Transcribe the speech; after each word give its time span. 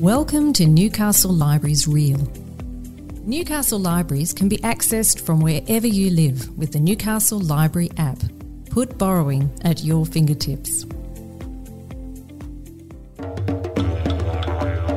Welcome 0.00 0.52
to 0.52 0.64
Newcastle 0.64 1.32
Libraries 1.32 1.88
Real. 1.88 2.20
Newcastle 3.24 3.80
Libraries 3.80 4.32
can 4.32 4.48
be 4.48 4.58
accessed 4.58 5.18
from 5.20 5.40
wherever 5.40 5.88
you 5.88 6.10
live 6.10 6.56
with 6.56 6.72
the 6.72 6.78
Newcastle 6.78 7.40
Library 7.40 7.90
app. 7.96 8.18
Put 8.70 8.96
borrowing 8.96 9.50
at 9.64 9.82
your 9.82 10.06
fingertips. 10.06 10.84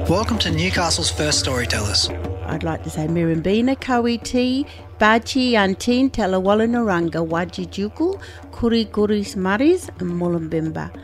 Welcome 0.07 0.37
to 0.37 0.51
Newcastle's 0.51 1.09
first 1.09 1.39
storytellers. 1.39 2.07
I'd 2.45 2.61
like 2.61 2.83
to 2.83 2.91
say 2.91 3.07
Mirimbina, 3.07 3.77
Kawiti, 3.77 4.68
Bachi, 4.99 5.55
Antin, 5.55 6.11
Telawala 6.11 6.70
Naranga, 6.70 7.27
Wajijuku, 7.27 8.21
Kuri 8.52 8.86
Kuris 8.86 9.36
Maris, 9.36 9.89
and 9.97 10.11
Mulumbimba. 10.11 10.95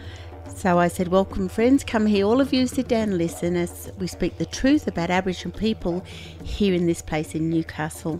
So 0.58 0.80
I 0.80 0.88
said, 0.88 1.10
Welcome, 1.10 1.50
friends. 1.50 1.84
Come 1.84 2.08
here, 2.08 2.26
all 2.26 2.42
of 2.42 2.52
you, 2.52 2.66
sit 2.66 2.88
down 2.88 3.10
and 3.10 3.18
listen 3.20 3.56
as 3.56 3.92
we 4.00 4.08
speak 4.08 4.40
the 4.40 4.46
truth 4.48 4.88
about 4.88 5.12
Aboriginal 5.12 5.56
people 5.56 6.04
here 6.44 6.74
in 6.74 6.88
this 6.88 7.00
place 7.00 7.36
in 7.36 7.48
Newcastle. 7.48 8.20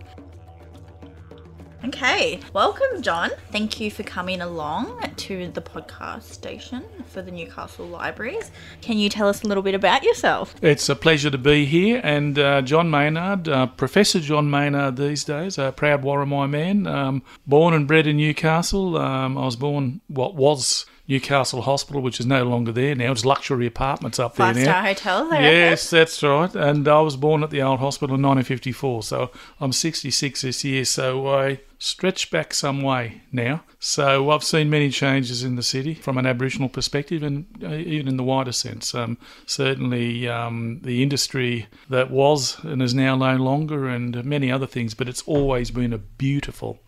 Okay, 1.84 2.38
welcome, 2.52 3.02
John. 3.02 3.30
Thank 3.50 3.80
you 3.80 3.90
for 3.90 4.04
coming 4.04 4.40
along 4.40 5.00
to 5.16 5.48
the 5.48 5.60
podcast 5.60 6.22
station 6.22 6.84
for 7.08 7.22
the 7.22 7.32
Newcastle 7.32 7.86
Libraries. 7.86 8.52
Can 8.82 8.98
you 8.98 9.08
tell 9.08 9.28
us 9.28 9.42
a 9.42 9.48
little 9.48 9.62
bit 9.64 9.74
about 9.74 10.04
yourself? 10.04 10.54
It's 10.62 10.88
a 10.88 10.94
pleasure 10.94 11.30
to 11.30 11.38
be 11.38 11.66
here. 11.66 12.00
And 12.04 12.38
uh, 12.38 12.62
John 12.62 12.88
Maynard, 12.88 13.48
uh, 13.48 13.66
Professor 13.66 14.20
John 14.20 14.48
Maynard 14.48 14.96
these 14.96 15.24
days, 15.24 15.58
a 15.58 15.72
proud 15.72 16.02
Worimi 16.02 16.48
man, 16.48 16.86
um, 16.86 17.22
born 17.48 17.74
and 17.74 17.88
bred 17.88 18.06
in 18.06 18.16
Newcastle. 18.16 18.96
Um, 18.96 19.36
I 19.36 19.44
was 19.44 19.56
born 19.56 20.02
what 20.06 20.36
was 20.36 20.86
Newcastle 21.08 21.62
Hospital, 21.62 22.02
which 22.02 22.20
is 22.20 22.26
no 22.26 22.44
longer 22.44 22.70
there 22.70 22.94
now. 22.94 23.12
It's 23.12 23.24
luxury 23.24 23.66
apartments 23.66 24.18
up 24.18 24.36
there 24.36 24.48
Five 24.48 24.56
now. 24.56 24.62
star 24.62 24.82
hotel 24.82 25.30
there. 25.30 25.42
Yes, 25.42 25.88
that's 25.88 26.22
right. 26.22 26.54
And 26.54 26.86
I 26.86 27.00
was 27.00 27.16
born 27.16 27.42
at 27.42 27.48
the 27.48 27.62
old 27.62 27.80
hospital 27.80 28.16
in 28.16 28.22
1954, 28.22 29.02
so 29.02 29.30
I'm 29.58 29.72
66 29.72 30.42
this 30.42 30.64
year. 30.64 30.84
So 30.84 31.26
I 31.28 31.60
stretch 31.78 32.30
back 32.30 32.52
some 32.52 32.82
way 32.82 33.22
now. 33.32 33.62
So 33.78 34.30
I've 34.30 34.44
seen 34.44 34.68
many 34.68 34.90
changes 34.90 35.42
in 35.42 35.56
the 35.56 35.62
city 35.62 35.94
from 35.94 36.18
an 36.18 36.26
Aboriginal 36.26 36.68
perspective, 36.68 37.22
and 37.22 37.46
uh, 37.62 37.72
even 37.72 38.08
in 38.08 38.18
the 38.18 38.24
wider 38.24 38.52
sense. 38.52 38.94
Um, 38.94 39.16
certainly, 39.46 40.28
um, 40.28 40.80
the 40.82 41.02
industry 41.02 41.68
that 41.88 42.10
was 42.10 42.62
and 42.64 42.82
is 42.82 42.92
now 42.92 43.16
no 43.16 43.36
longer, 43.36 43.88
and 43.88 44.22
many 44.24 44.52
other 44.52 44.66
things. 44.66 44.92
But 44.92 45.08
it's 45.08 45.22
always 45.22 45.70
been 45.70 45.94
a 45.94 45.98
beautiful 45.98 46.80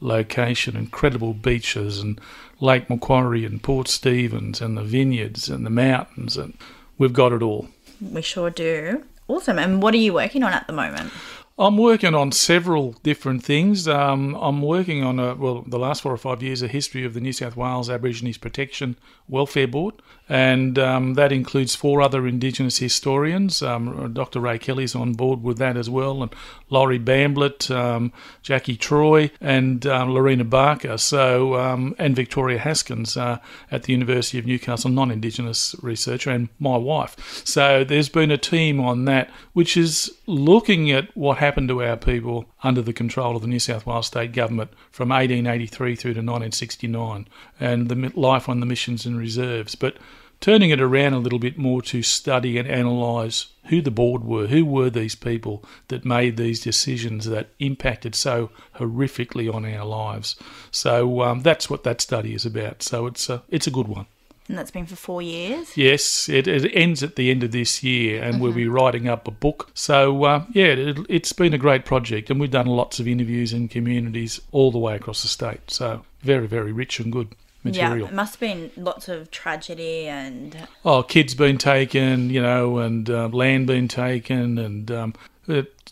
location, 0.00 0.76
incredible 0.76 1.34
beaches 1.34 2.00
and 2.00 2.20
Lake 2.60 2.88
Macquarie 2.88 3.44
and 3.44 3.62
Port 3.62 3.88
Stephens 3.88 4.60
and 4.60 4.76
the 4.76 4.82
vineyards 4.82 5.48
and 5.48 5.64
the 5.64 5.70
mountains, 5.70 6.36
and 6.36 6.54
we've 6.98 7.12
got 7.12 7.32
it 7.32 7.42
all. 7.42 7.68
We 8.00 8.22
sure 8.22 8.50
do. 8.50 9.04
Awesome. 9.28 9.58
And 9.58 9.82
what 9.82 9.94
are 9.94 9.98
you 9.98 10.12
working 10.12 10.42
on 10.42 10.52
at 10.52 10.66
the 10.66 10.72
moment? 10.72 11.12
I'm 11.58 11.78
working 11.78 12.14
on 12.14 12.32
several 12.32 12.92
different 13.02 13.42
things. 13.42 13.88
Um, 13.88 14.34
I'm 14.34 14.60
working 14.60 15.02
on 15.02 15.18
a 15.18 15.34
well, 15.34 15.64
the 15.66 15.78
last 15.78 16.02
four 16.02 16.12
or 16.12 16.18
five 16.18 16.42
years, 16.42 16.60
a 16.60 16.68
history 16.68 17.02
of 17.02 17.14
the 17.14 17.20
New 17.20 17.32
South 17.32 17.56
Wales 17.56 17.88
Aborigines 17.88 18.36
Protection 18.36 18.98
Welfare 19.26 19.66
Board, 19.66 19.94
and 20.28 20.78
um, 20.78 21.14
that 21.14 21.32
includes 21.32 21.74
four 21.74 22.02
other 22.02 22.26
Indigenous 22.26 22.76
historians. 22.76 23.62
Um, 23.62 24.12
Dr. 24.12 24.38
Ray 24.40 24.58
Kelly's 24.58 24.94
on 24.94 25.14
board 25.14 25.42
with 25.42 25.56
that 25.56 25.78
as 25.78 25.88
well, 25.88 26.22
and 26.22 26.34
Laurie 26.68 26.98
Bamblett, 26.98 27.70
um, 27.70 28.12
Jackie 28.42 28.76
Troy, 28.76 29.30
and 29.40 29.86
um, 29.86 30.10
Lorina 30.10 30.44
Barker. 30.44 30.98
So 30.98 31.54
um, 31.54 31.94
and 31.98 32.14
Victoria 32.14 32.58
Haskins 32.58 33.16
uh, 33.16 33.38
at 33.70 33.84
the 33.84 33.94
University 33.94 34.38
of 34.38 34.44
Newcastle, 34.44 34.90
non-Indigenous 34.90 35.74
researcher, 35.80 36.28
and 36.28 36.50
my 36.58 36.76
wife. 36.76 37.16
So 37.46 37.82
there's 37.82 38.10
been 38.10 38.30
a 38.30 38.36
team 38.36 38.78
on 38.78 39.06
that, 39.06 39.30
which 39.54 39.78
is 39.78 40.12
looking 40.26 40.90
at 40.90 41.16
what 41.16 41.38
happened 41.38 41.68
to 41.68 41.82
our 41.82 41.96
people 41.96 42.46
under 42.62 42.82
the 42.82 42.92
control 42.92 43.36
of 43.36 43.42
the 43.42 43.48
New 43.48 43.58
South 43.58 43.86
Wales 43.86 44.08
state 44.08 44.32
government 44.32 44.70
from 44.90 45.10
1883 45.10 45.96
through 45.96 46.14
to 46.14 46.20
1969, 46.20 47.28
and 47.60 47.88
the 47.88 48.12
life 48.18 48.48
on 48.48 48.60
the 48.60 48.66
missions 48.66 49.06
and 49.06 49.18
reserves, 49.18 49.74
but 49.74 49.96
turning 50.40 50.70
it 50.70 50.80
around 50.80 51.14
a 51.14 51.18
little 51.18 51.38
bit 51.38 51.56
more 51.56 51.80
to 51.80 52.02
study 52.02 52.58
and 52.58 52.68
analyse 52.68 53.46
who 53.66 53.80
the 53.80 53.90
board 53.90 54.24
were, 54.24 54.46
who 54.46 54.64
were 54.64 54.90
these 54.90 55.14
people 55.14 55.64
that 55.88 56.04
made 56.04 56.36
these 56.36 56.60
decisions 56.60 57.24
that 57.26 57.48
impacted 57.58 58.14
so 58.14 58.50
horrifically 58.76 59.52
on 59.52 59.64
our 59.64 59.84
lives. 59.84 60.36
So 60.70 61.22
um, 61.22 61.40
that's 61.40 61.70
what 61.70 61.84
that 61.84 62.00
study 62.00 62.34
is 62.34 62.44
about. 62.44 62.82
So 62.82 63.06
it's 63.06 63.28
a, 63.28 63.42
it's 63.48 63.66
a 63.66 63.72
good 63.72 63.88
one. 63.88 64.06
And 64.48 64.56
that's 64.56 64.70
been 64.70 64.86
for 64.86 64.96
four 64.96 65.22
years. 65.22 65.76
Yes, 65.76 66.28
it, 66.28 66.46
it 66.46 66.70
ends 66.72 67.02
at 67.02 67.16
the 67.16 67.30
end 67.30 67.42
of 67.42 67.50
this 67.50 67.82
year, 67.82 68.22
and 68.22 68.40
we'll 68.40 68.52
be 68.52 68.68
writing 68.68 69.08
up 69.08 69.26
a 69.26 69.32
book. 69.32 69.70
So, 69.74 70.24
uh, 70.24 70.44
yeah, 70.52 70.66
it, 70.66 70.98
it's 71.08 71.32
been 71.32 71.52
a 71.52 71.58
great 71.58 71.84
project, 71.84 72.30
and 72.30 72.38
we've 72.38 72.50
done 72.50 72.66
lots 72.66 73.00
of 73.00 73.08
interviews 73.08 73.52
in 73.52 73.66
communities 73.66 74.40
all 74.52 74.70
the 74.70 74.78
way 74.78 74.94
across 74.94 75.22
the 75.22 75.28
state. 75.28 75.70
So, 75.70 76.04
very, 76.20 76.46
very 76.46 76.70
rich 76.70 77.00
and 77.00 77.10
good 77.10 77.34
material. 77.64 78.06
Yeah, 78.06 78.12
it 78.12 78.14
must 78.14 78.34
have 78.34 78.40
been 78.40 78.70
lots 78.76 79.08
of 79.08 79.30
tragedy 79.30 80.06
and 80.06 80.68
Oh, 80.84 81.02
kids 81.02 81.34
been 81.34 81.58
taken, 81.58 82.30
you 82.30 82.40
know, 82.40 82.78
and 82.78 83.10
uh, 83.10 83.28
land 83.28 83.66
been 83.66 83.88
taken, 83.88 84.58
and 84.58 84.90
um, 84.90 85.14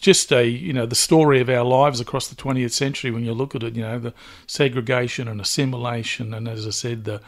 just 0.00 0.32
a 0.32 0.46
you 0.46 0.72
know 0.72 0.86
the 0.86 0.94
story 0.94 1.40
of 1.40 1.48
our 1.48 1.64
lives 1.64 2.00
across 2.00 2.28
the 2.28 2.36
20th 2.36 2.72
century. 2.72 3.10
When 3.10 3.24
you 3.24 3.32
look 3.32 3.54
at 3.54 3.62
it, 3.62 3.74
you 3.74 3.82
know 3.82 3.98
the 3.98 4.14
segregation 4.46 5.28
and 5.28 5.40
assimilation, 5.40 6.34
and 6.34 6.48
as 6.48 6.66
I 6.66 6.70
said, 6.70 7.04
the 7.04 7.20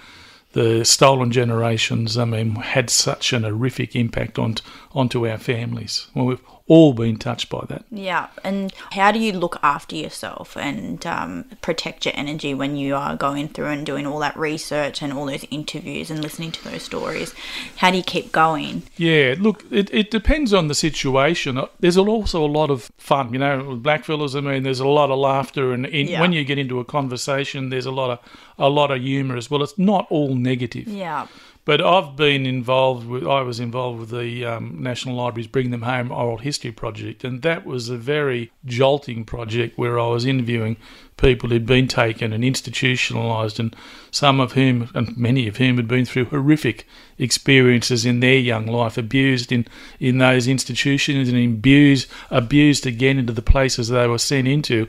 the 0.56 0.86
stolen 0.86 1.30
generations. 1.30 2.16
I 2.16 2.24
mean, 2.24 2.54
had 2.56 2.88
such 2.88 3.34
an 3.34 3.42
horrific 3.42 3.94
impact 3.94 4.38
on 4.38 4.56
onto 4.92 5.28
our 5.28 5.36
families. 5.36 6.06
Well, 6.14 6.24
we've 6.24 6.40
all 6.68 6.92
been 6.92 7.16
touched 7.16 7.48
by 7.48 7.64
that. 7.68 7.84
yeah. 7.90 8.26
And 8.42 8.72
how 8.92 9.12
do 9.12 9.18
you 9.20 9.32
look 9.32 9.56
after 9.62 9.94
yourself 9.94 10.56
and 10.56 11.06
um, 11.06 11.44
protect 11.62 12.04
your 12.04 12.14
energy 12.16 12.54
when 12.54 12.76
you 12.76 12.96
are 12.96 13.14
going 13.16 13.48
through 13.48 13.66
and 13.66 13.86
doing 13.86 14.04
all 14.06 14.18
that 14.18 14.36
research 14.36 15.00
and 15.00 15.12
all 15.12 15.26
those 15.26 15.44
interviews 15.52 16.10
and 16.10 16.20
listening 16.22 16.50
to 16.52 16.64
those 16.64 16.82
stories? 16.82 17.32
How 17.76 17.90
do 17.92 17.98
you 17.98 18.02
keep 18.02 18.32
going? 18.32 18.82
Yeah, 18.96 19.36
look, 19.38 19.64
it, 19.70 19.88
it 19.92 20.10
depends 20.10 20.52
on 20.52 20.66
the 20.66 20.74
situation. 20.74 21.56
Uh, 21.56 21.66
There's 21.78 21.96
also 21.96 22.44
a 22.44 22.50
lot 22.50 22.70
of 22.70 22.90
fun, 22.98 23.32
you 23.32 23.38
know, 23.38 23.62
with 23.62 23.82
blackfellas. 23.84 24.36
I 24.36 24.40
mean, 24.40 24.64
there's 24.64 24.80
a 24.80 24.88
lot 24.88 25.10
of 25.10 25.18
laughter, 25.18 25.72
and 25.72 25.86
in, 25.86 26.08
Yeah. 26.08 26.20
when 26.20 26.32
you 26.32 26.44
get 26.44 26.58
into 26.58 26.80
a 26.80 26.84
conversation, 26.84 27.70
there's 27.70 27.86
a 27.86 27.92
lot 27.92 28.10
of 28.10 28.18
a 28.58 28.68
lot 28.70 28.90
of 28.90 29.02
humour 29.02 29.36
as 29.36 29.50
well. 29.50 29.62
It's 29.62 29.78
not 29.78 30.06
all 30.10 30.34
negative. 30.34 30.88
Yeah. 30.88 31.26
But 31.66 31.84
I've 31.84 32.14
been 32.14 32.46
involved 32.46 33.08
with, 33.08 33.26
I 33.26 33.42
was 33.42 33.58
involved 33.58 33.98
with 33.98 34.10
the 34.10 34.44
um, 34.44 34.76
National 34.80 35.16
Library's 35.16 35.48
Bring 35.48 35.72
Them 35.72 35.82
Home 35.82 36.12
Oral 36.12 36.38
History 36.38 36.70
Project, 36.70 37.24
and 37.24 37.42
that 37.42 37.66
was 37.66 37.88
a 37.88 37.96
very 37.96 38.52
jolting 38.64 39.24
project 39.24 39.76
where 39.76 39.98
I 39.98 40.06
was 40.06 40.24
interviewing 40.24 40.76
people 41.16 41.50
who'd 41.50 41.66
been 41.66 41.88
taken 41.88 42.32
and 42.32 42.44
institutionalised, 42.44 43.58
and 43.58 43.74
some 44.12 44.38
of 44.38 44.52
whom, 44.52 44.90
and 44.94 45.16
many 45.16 45.48
of 45.48 45.56
whom, 45.56 45.76
had 45.76 45.88
been 45.88 46.04
through 46.04 46.26
horrific 46.26 46.86
experiences 47.18 48.06
in 48.06 48.20
their 48.20 48.38
young 48.38 48.66
life, 48.66 48.96
abused 48.96 49.50
in, 49.50 49.66
in 49.98 50.18
those 50.18 50.46
institutions 50.46 51.28
and 51.28 51.56
abused, 51.58 52.08
abused 52.30 52.86
again 52.86 53.18
into 53.18 53.32
the 53.32 53.42
places 53.42 53.88
they 53.88 54.06
were 54.06 54.18
sent 54.18 54.46
into. 54.46 54.86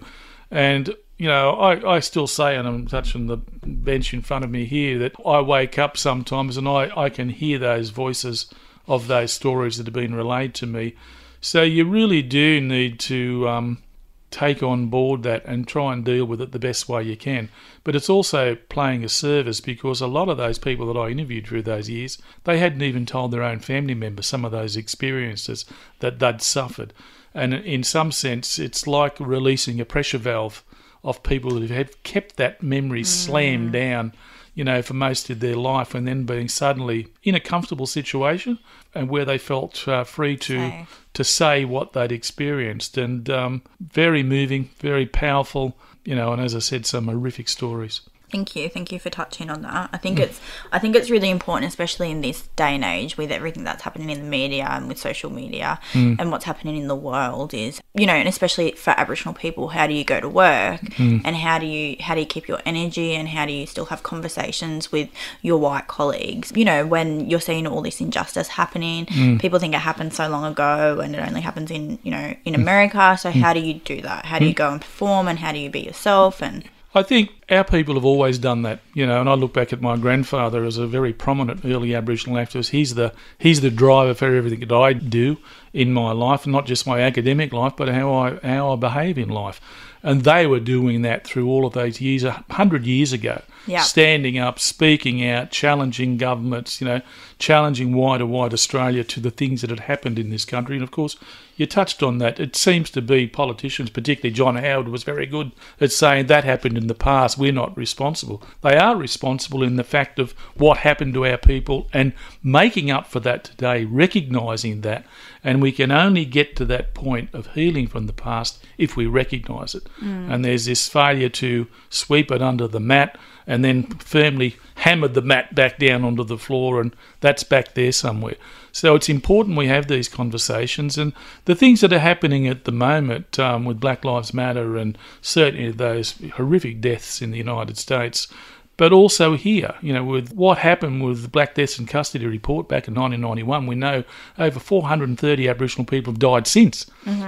And 0.52 0.96
you 1.18 1.28
know, 1.28 1.52
I, 1.52 1.96
I 1.96 2.00
still 2.00 2.28
say, 2.28 2.56
and 2.56 2.68
I'm 2.68 2.88
touching 2.88 3.28
the 3.28 3.38
bench 3.38 4.14
in 4.14 4.22
front 4.22 4.46
of 4.46 4.52
me 4.52 4.66
here, 4.66 5.00
that 5.00 5.14
I 5.26 5.42
wake 5.42 5.80
up 5.80 5.98
sometimes 5.98 6.58
and 6.58 6.68
I, 6.68 6.92
I 6.96 7.10
can 7.10 7.30
hear 7.30 7.58
those 7.58 7.90
voices 7.90 8.54
of 8.88 9.08
those 9.08 9.34
stories 9.34 9.78
that 9.78 9.88
have 9.88 9.94
been 9.94 10.16
relayed 10.16 10.54
to 10.56 10.68
me. 10.68 10.96
So 11.42 11.64
you 11.64 11.86
really 11.86 12.22
do 12.22 12.62
need 12.62 13.00
to 13.02 13.48
um, 13.48 13.84
take 14.30 14.62
on 14.62 14.88
board 14.88 15.24
that 15.24 15.44
and 15.46 15.68
try 15.68 15.94
and 15.94 16.06
deal 16.06 16.26
with 16.26 16.40
it 16.40 16.52
the 16.52 16.60
best 16.60 16.88
way 16.88 17.04
you 17.04 17.18
can. 17.18 17.50
But 17.84 17.96
it's 17.96 18.10
also 18.10 18.56
playing 18.70 19.04
a 19.04 19.10
service 19.10 19.60
because 19.60 20.02
a 20.02 20.08
lot 20.08 20.30
of 20.30 20.38
those 20.38 20.60
people 20.60 20.92
that 20.92 21.00
I 21.00 21.10
interviewed 21.10 21.48
through 21.48 21.64
those 21.64 21.90
years, 21.90 22.20
they 22.44 22.60
hadn't 22.60 22.84
even 22.84 23.08
told 23.08 23.32
their 23.32 23.44
own 23.44 23.60
family 23.60 23.96
members 23.96 24.28
some 24.28 24.46
of 24.46 24.52
those 24.52 24.78
experiences 24.78 25.66
that 26.00 26.20
they'd 26.20 26.42
suffered. 26.42 26.94
And 27.34 27.54
in 27.54 27.84
some 27.84 28.12
sense, 28.12 28.60
it's 28.60 28.86
like 28.86 29.20
releasing 29.20 29.80
a 29.80 29.86
pressure 29.86 30.18
valve 30.18 30.64
of 31.08 31.24
people 31.24 31.52
that 31.52 31.70
have 31.70 32.04
kept 32.04 32.36
that 32.36 32.62
memory 32.62 33.04
slammed 33.04 33.72
down, 33.72 34.14
you 34.54 34.64
know, 34.66 34.82
for 34.82 34.94
most 34.94 35.30
of 35.30 35.40
their 35.40 35.56
life, 35.56 35.96
and 35.96 36.06
then 36.06 36.26
being 36.26 36.50
suddenly 36.50 37.08
in 37.24 37.34
a 37.34 37.40
comfortable 37.40 37.88
situation 37.88 38.60
and 38.94 39.08
where 39.10 39.24
they 39.24 39.38
felt 39.38 39.88
uh, 39.88 40.04
free 40.04 40.36
to 40.36 40.58
Say. 40.58 40.86
to 41.14 41.24
say 41.24 41.66
what 41.66 41.94
they'd 41.94 42.12
experienced, 42.12 42.98
and 42.98 43.30
um, 43.30 43.62
very 43.80 44.22
moving, 44.22 44.70
very 44.80 45.06
powerful, 45.06 45.78
you 46.04 46.14
know, 46.14 46.34
and 46.34 46.42
as 46.42 46.54
I 46.54 46.60
said, 46.60 46.86
some 46.86 47.08
horrific 47.08 47.48
stories. 47.48 48.02
Thank 48.30 48.58
you, 48.58 48.68
thank 48.68 48.92
you 48.92 49.00
for 49.00 49.10
touching 49.10 49.50
on 49.50 49.62
that. 49.62 49.90
I 49.94 49.98
think 49.98 50.20
mm. 50.20 50.24
it's 50.24 50.42
I 50.72 50.80
think 50.80 50.96
it's 50.96 51.10
really 51.10 51.30
important, 51.30 51.70
especially 51.70 52.12
in 52.12 52.20
this 52.22 52.48
day 52.58 52.76
and 52.76 52.84
age 52.84 53.18
with 53.18 53.32
everything 53.32 53.64
that's 53.64 53.84
happening 53.84 54.10
in 54.10 54.20
the 54.20 54.30
media 54.30 54.68
and 54.70 54.90
with 54.90 54.98
social 54.98 55.30
media 55.30 55.80
mm. 55.94 56.18
and 56.20 56.30
what's 56.30 56.44
happening 56.44 56.76
in 56.76 56.88
the 56.88 56.96
world 56.96 57.54
is 57.54 57.82
you 57.94 58.06
know, 58.06 58.14
and 58.14 58.28
especially 58.28 58.72
for 58.74 58.92
Aboriginal 58.92 59.34
people, 59.34 59.70
how 59.70 59.88
do 59.88 59.94
you 59.94 60.04
go 60.04 60.20
to 60.20 60.28
work 60.28 60.82
mm. 60.82 61.22
and 61.24 61.36
how 61.38 61.58
do 61.58 61.66
you 61.66 61.96
how 62.02 62.16
do 62.16 62.20
you 62.20 62.26
keep 62.26 62.50
your 62.50 62.60
energy 62.66 63.14
and 63.16 63.30
how 63.30 63.46
do 63.46 63.54
you 63.54 63.66
still 63.66 63.86
have 63.86 64.04
conversations 64.04 64.92
with 64.92 65.10
your 65.42 65.58
white 65.58 65.88
colleagues? 65.88 66.52
You 66.54 66.66
know, 66.66 66.86
when 66.86 67.30
you're 67.30 67.40
seeing 67.40 67.66
all 67.66 67.82
this 67.82 68.02
injustice 68.02 68.50
happening, 68.50 69.06
people 69.40 69.58
think 69.58 69.74
it 69.74 69.80
happened 69.80 70.14
so 70.14 70.28
long 70.28 70.44
ago 70.44 71.00
and 71.00 71.16
it 71.16 71.20
only 71.20 71.42
happens 71.42 71.72
in 71.72 71.98
you 72.04 72.12
know 72.12 72.36
in 72.44 72.56
America. 72.56 73.18
So 73.18 73.32
how 73.32 73.54
do 73.54 73.62
you 73.62 73.76
do 73.76 74.02
that? 74.02 74.26
How 74.26 74.38
do 74.38 74.46
you 74.46 74.54
go 74.54 74.72
and 74.72 74.82
perform 74.82 75.30
and 75.30 75.40
how 75.40 75.54
do 75.54 75.60
you 75.60 75.70
be 75.70 75.80
yourself? 75.80 76.44
And 76.44 76.66
I 76.98 77.04
think 77.04 77.30
our 77.50 77.64
people 77.64 77.94
have 77.94 78.06
always 78.06 78.40
done 78.40 78.64
that, 78.64 78.80
you 78.96 79.06
know. 79.06 79.22
And 79.22 79.30
I 79.30 79.36
look 79.36 79.54
back 79.54 79.72
at 79.72 79.82
my 79.82 79.98
grandfather 79.98 80.66
as 80.66 80.78
a 80.78 80.88
very 80.88 81.14
prominent 81.14 81.64
early 81.64 81.94
Aboriginal 81.94 82.38
activist. 82.38 82.70
He's 82.70 82.96
the 82.96 83.14
he's 83.38 83.62
the 83.62 83.70
driver 83.70 84.16
for 84.16 84.36
everything 84.36 84.62
that 84.62 84.74
I 84.74 84.94
do 84.94 85.38
in 85.74 85.94
my 85.94 86.12
life, 86.12 86.48
not 86.48 86.66
just 86.66 86.88
my 86.88 87.02
academic 87.02 87.54
life, 87.54 87.74
but 87.78 87.90
how 87.90 88.12
I 88.14 88.40
how 88.44 88.74
I 88.74 88.76
behave 88.78 89.18
in 89.18 89.30
life. 89.30 89.62
And 90.02 90.24
they 90.24 90.48
were 90.48 90.60
doing 90.60 91.04
that 91.04 91.26
through 91.26 91.48
all 91.48 91.66
of 91.68 91.74
those 91.74 92.02
years, 92.02 92.24
a 92.24 92.44
hundred 92.50 92.86
years 92.88 93.14
ago, 93.14 93.42
Yeah. 93.68 93.82
standing 93.82 94.38
up, 94.38 94.60
speaking 94.60 95.26
out, 95.28 95.52
challenging 95.52 96.18
governments, 96.18 96.82
you 96.82 96.88
know, 96.88 97.02
challenging 97.38 97.94
wider, 97.94 98.26
wide 98.26 98.54
Australia 98.54 99.04
to 99.04 99.20
the 99.20 99.32
things 99.32 99.62
that 99.62 99.70
had 99.70 99.82
happened 99.82 100.18
in 100.18 100.30
this 100.30 100.46
country. 100.46 100.76
And 100.76 100.84
of 100.84 100.92
course, 100.92 101.18
you 101.58 101.66
touched 101.66 102.04
on 102.04 102.20
that. 102.20 102.40
It 102.40 102.56
seems 102.56 102.90
to 102.92 103.02
be 103.02 103.28
politicians, 103.28 103.90
particularly 103.90 104.34
John 104.34 104.56
Howard, 104.56 104.88
was 104.88 105.04
very 105.04 105.26
good 105.26 105.52
at 105.82 105.92
saying 105.92 106.28
that 106.28 106.44
happened 106.44 106.78
in 106.78 106.88
the 106.88 106.94
past. 106.94 107.38
We're 107.38 107.52
not 107.52 107.76
responsible. 107.76 108.44
They 108.62 108.78
are 108.78 108.96
responsible 108.96 109.64
in 109.64 109.76
the 109.76 109.84
fact 109.84 110.20
of 110.20 110.34
what 110.56 110.80
happened 110.80 111.16
to 111.16 111.26
our 111.26 111.38
people 111.38 111.88
and 111.92 112.14
making 112.44 112.92
up 112.92 113.08
for 113.08 113.20
that 113.22 113.44
today, 113.44 113.86
recognising 113.86 114.82
that. 114.82 115.06
And 115.44 115.62
we 115.62 115.72
can 115.72 115.92
only 115.92 116.26
get 116.26 116.56
to 116.58 116.66
that 116.66 116.94
point 116.94 117.30
of 117.34 117.54
healing 117.54 117.88
from 117.88 118.06
the 118.06 118.14
past 118.14 118.64
if 118.78 118.96
we 118.96 119.08
recognise 119.08 119.74
it. 119.74 119.88
Mm. 120.00 120.32
And 120.32 120.46
there's 120.46 120.66
this 120.66 120.88
failure 120.88 121.30
to 121.30 121.68
sweep 121.90 122.32
it 122.32 122.42
under 122.42 122.68
the 122.68 122.80
mat 122.80 123.18
and 123.48 123.64
then 123.64 123.84
firmly 123.84 124.58
hammered 124.76 125.14
the 125.14 125.22
mat 125.22 125.56
back 125.56 125.80
down 125.80 126.04
onto 126.04 126.24
the 126.24 126.38
floor, 126.38 126.82
and 126.82 126.96
that's 127.22 127.44
back 127.44 127.74
there 127.74 127.92
somewhere. 127.92 128.36
So 128.72 128.94
it's 128.94 129.10
important 129.10 129.58
we 129.58 129.68
have 129.68 129.88
these 129.88 130.10
conversations, 130.10 130.98
and 130.98 131.14
the 131.46 131.56
things 131.56 131.82
that 131.82 131.94
are 131.94 132.00
happening 132.00 132.48
at 132.48 132.66
the 132.66 132.72
moment 132.72 133.40
um, 133.40 133.66
with 133.66 133.80
Black 133.80 134.06
Lives 134.06 134.34
Matter 134.34 134.78
and 134.78 134.98
certainly 135.22 135.72
those 135.72 136.16
horrific 136.36 136.82
deaths 136.82 137.22
in 137.22 137.32
the 137.32 137.38
United 137.38 137.78
States. 137.78 138.28
But 138.76 138.94
also 138.94 139.36
here, 139.36 139.74
you 139.82 139.92
know, 139.92 140.04
with 140.04 140.32
what 140.34 140.60
happened 140.60 141.04
with 141.04 141.24
the 141.24 141.28
Black 141.28 141.56
Deaths 141.56 141.80
in 141.80 141.88
Custody 141.88 142.28
report 142.28 142.70
back 142.70 142.88
in 142.88 142.94
1991, 142.94 143.66
we 143.66 143.74
know 143.74 144.04
over 144.38 144.60
430 144.60 145.50
Aboriginal 145.50 145.84
people 145.84 146.14
have 146.14 146.20
died 146.20 146.46
since, 146.46 146.86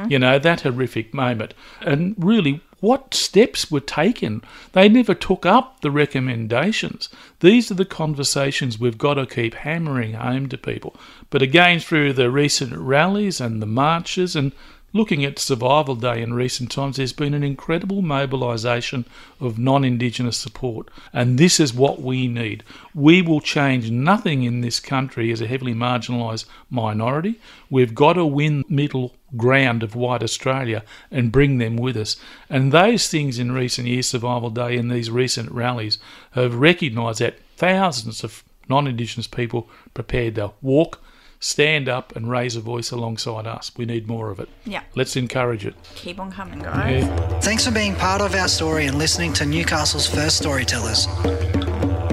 you 0.08 0.20
know, 0.20 0.38
that 0.38 0.62
horrific 0.62 1.12
moment. 1.12 1.56
And 1.82 2.14
really, 2.20 2.62
what 2.80 3.14
steps 3.14 3.70
were 3.70 3.80
taken? 3.80 4.42
They 4.72 4.88
never 4.90 5.14
took 5.14 5.46
up 5.46 5.82
the 5.82 5.92
recommendations. 5.92 7.10
These 7.40 7.72
are 7.72 7.76
the 7.76 7.86
conversations 7.86 8.80
we've 8.80 8.98
got 8.98 9.16
to 9.16 9.26
keep 9.26 9.54
hammering 9.54 10.14
home 10.14 10.50
to 10.50 10.58
people. 10.58 10.96
But 11.30 11.42
again, 11.42 11.80
through 11.80 12.14
the 12.14 12.32
recent 12.32 12.74
rallies 12.78 13.42
and 13.42 13.62
the 13.62 13.66
marches 13.66 14.36
and 14.36 14.54
looking 14.94 15.24
at 15.24 15.40
Survival 15.40 15.96
Day 15.96 16.22
in 16.22 16.34
recent 16.34 16.72
times, 16.72 16.98
there's 16.98 17.14
been 17.14 17.34
an 17.34 17.44
incredible 17.44 18.02
mobilisation 18.02 19.06
of 19.40 19.60
non 19.60 19.84
Indigenous 19.84 20.38
support. 20.38 20.90
And 21.14 21.38
this 21.38 21.60
is 21.60 21.74
what 21.74 22.02
we 22.02 22.28
need. 22.28 22.64
We 22.94 23.22
will 23.22 23.42
change 23.42 23.92
nothing 23.92 24.44
in 24.44 24.62
this 24.62 24.80
country 24.80 25.32
as 25.32 25.42
a 25.42 25.48
heavily 25.48 25.74
marginalised 25.74 26.46
minority. 26.70 27.40
We've 27.70 27.96
got 27.96 28.14
to 28.14 28.26
win 28.26 28.66
middle 28.68 29.16
ground 29.38 29.84
of 29.84 29.96
white 29.96 30.24
Australia 30.24 30.84
and 31.12 31.32
bring 31.32 31.58
them 31.58 31.78
with 31.78 31.96
us. 31.96 32.18
And 32.50 32.72
those 32.72 33.08
things 33.08 33.38
in 33.38 33.52
recent 33.52 33.88
years, 33.88 34.08
Survival 34.08 34.50
Day 34.50 34.78
and 34.78 34.90
these 34.92 35.12
recent 35.12 35.52
rallies, 35.52 36.00
have 36.32 36.56
recognised 36.56 37.20
that 37.20 37.40
thousands 37.58 38.24
of 38.24 38.44
non 38.68 38.88
Indigenous 38.88 39.28
people 39.28 39.70
prepared 39.94 40.36
to 40.36 40.52
walk, 40.62 41.02
stand 41.40 41.88
up, 41.90 42.16
and 42.16 42.30
raise 42.30 42.56
a 42.56 42.60
voice 42.62 42.92
alongside 42.92 43.48
us. 43.48 43.72
We 43.78 43.86
need 43.86 44.08
more 44.08 44.30
of 44.30 44.40
it. 44.40 44.50
yeah, 44.66 44.82
Let's 44.96 45.16
encourage 45.16 45.66
it. 45.66 45.76
keep 45.96 46.20
on 46.20 46.32
coming, 46.32 46.60
guys. 46.60 47.04
Yeah. 47.06 47.40
Thanks 47.40 47.66
for 47.66 47.72
being 47.72 47.96
part 47.96 48.22
of 48.22 48.36
our 48.36 48.48
story 48.48 48.86
and 48.88 48.98
listening 48.98 49.32
to 49.34 49.46
Newcastle's 49.46 50.06
first 50.08 50.38
storytellers. 50.38 51.08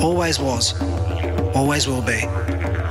Always 0.00 0.38
was, 0.38 0.80
always 1.56 1.88
will 1.88 2.02
be. 2.02 2.20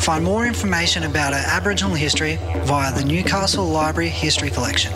Find 0.01 0.23
more 0.25 0.45
information 0.45 1.03
about 1.03 1.33
our 1.33 1.39
Aboriginal 1.39 1.95
history 1.95 2.37
via 2.65 2.93
the 2.93 3.03
Newcastle 3.05 3.65
Library 3.65 4.09
History 4.09 4.49
Collection. 4.49 4.91